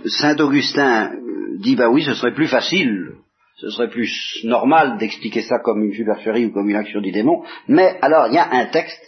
[0.07, 1.13] Saint Augustin
[1.61, 3.13] dit, bah oui, ce serait plus facile,
[3.57, 7.45] ce serait plus normal d'expliquer ça comme une supercherie ou comme une action du démon.
[7.69, 9.01] Mais alors, il y a un texte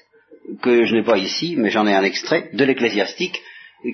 [0.61, 3.41] que je n'ai pas ici, mais j'en ai un extrait de l'ecclésiastique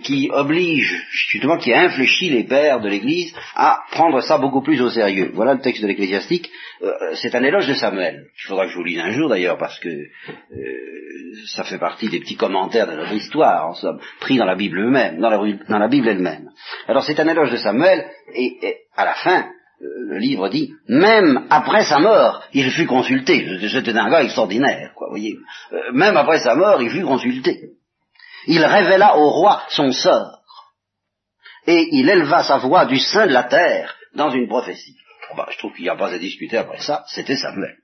[0.02, 4.90] qui oblige, justement, qui infléchit les pères de l'Église à prendre ça beaucoup plus au
[4.90, 5.30] sérieux.
[5.34, 6.50] Voilà le texte de l'ecclésiastique.
[6.82, 8.26] Euh, c'est un éloge de Samuel.
[8.36, 10.06] Il faudra que je vous lise un jour d'ailleurs, parce que euh,
[11.46, 14.78] ça fait partie des petits commentaires de notre histoire, en somme, pris dans la Bible
[14.78, 16.50] elle-même, dans la, Bible elle-même.
[16.86, 18.58] Alors c'est un éloge de Samuel, et,
[18.96, 19.46] à la fin,
[19.80, 23.46] euh, le livre dit, même après sa mort, il fut consulté.
[23.68, 25.36] C'était un gars extraordinaire, quoi, voyez.
[25.72, 27.77] Euh, même après sa mort, il fut consulté.
[28.46, 30.42] Il révéla au roi son sort,
[31.66, 34.96] et il éleva sa voix du sein de la terre dans une prophétie.
[35.28, 37.76] Bon, bah, je trouve qu'il n'y a pas à discuter après ça, c'était Samuel.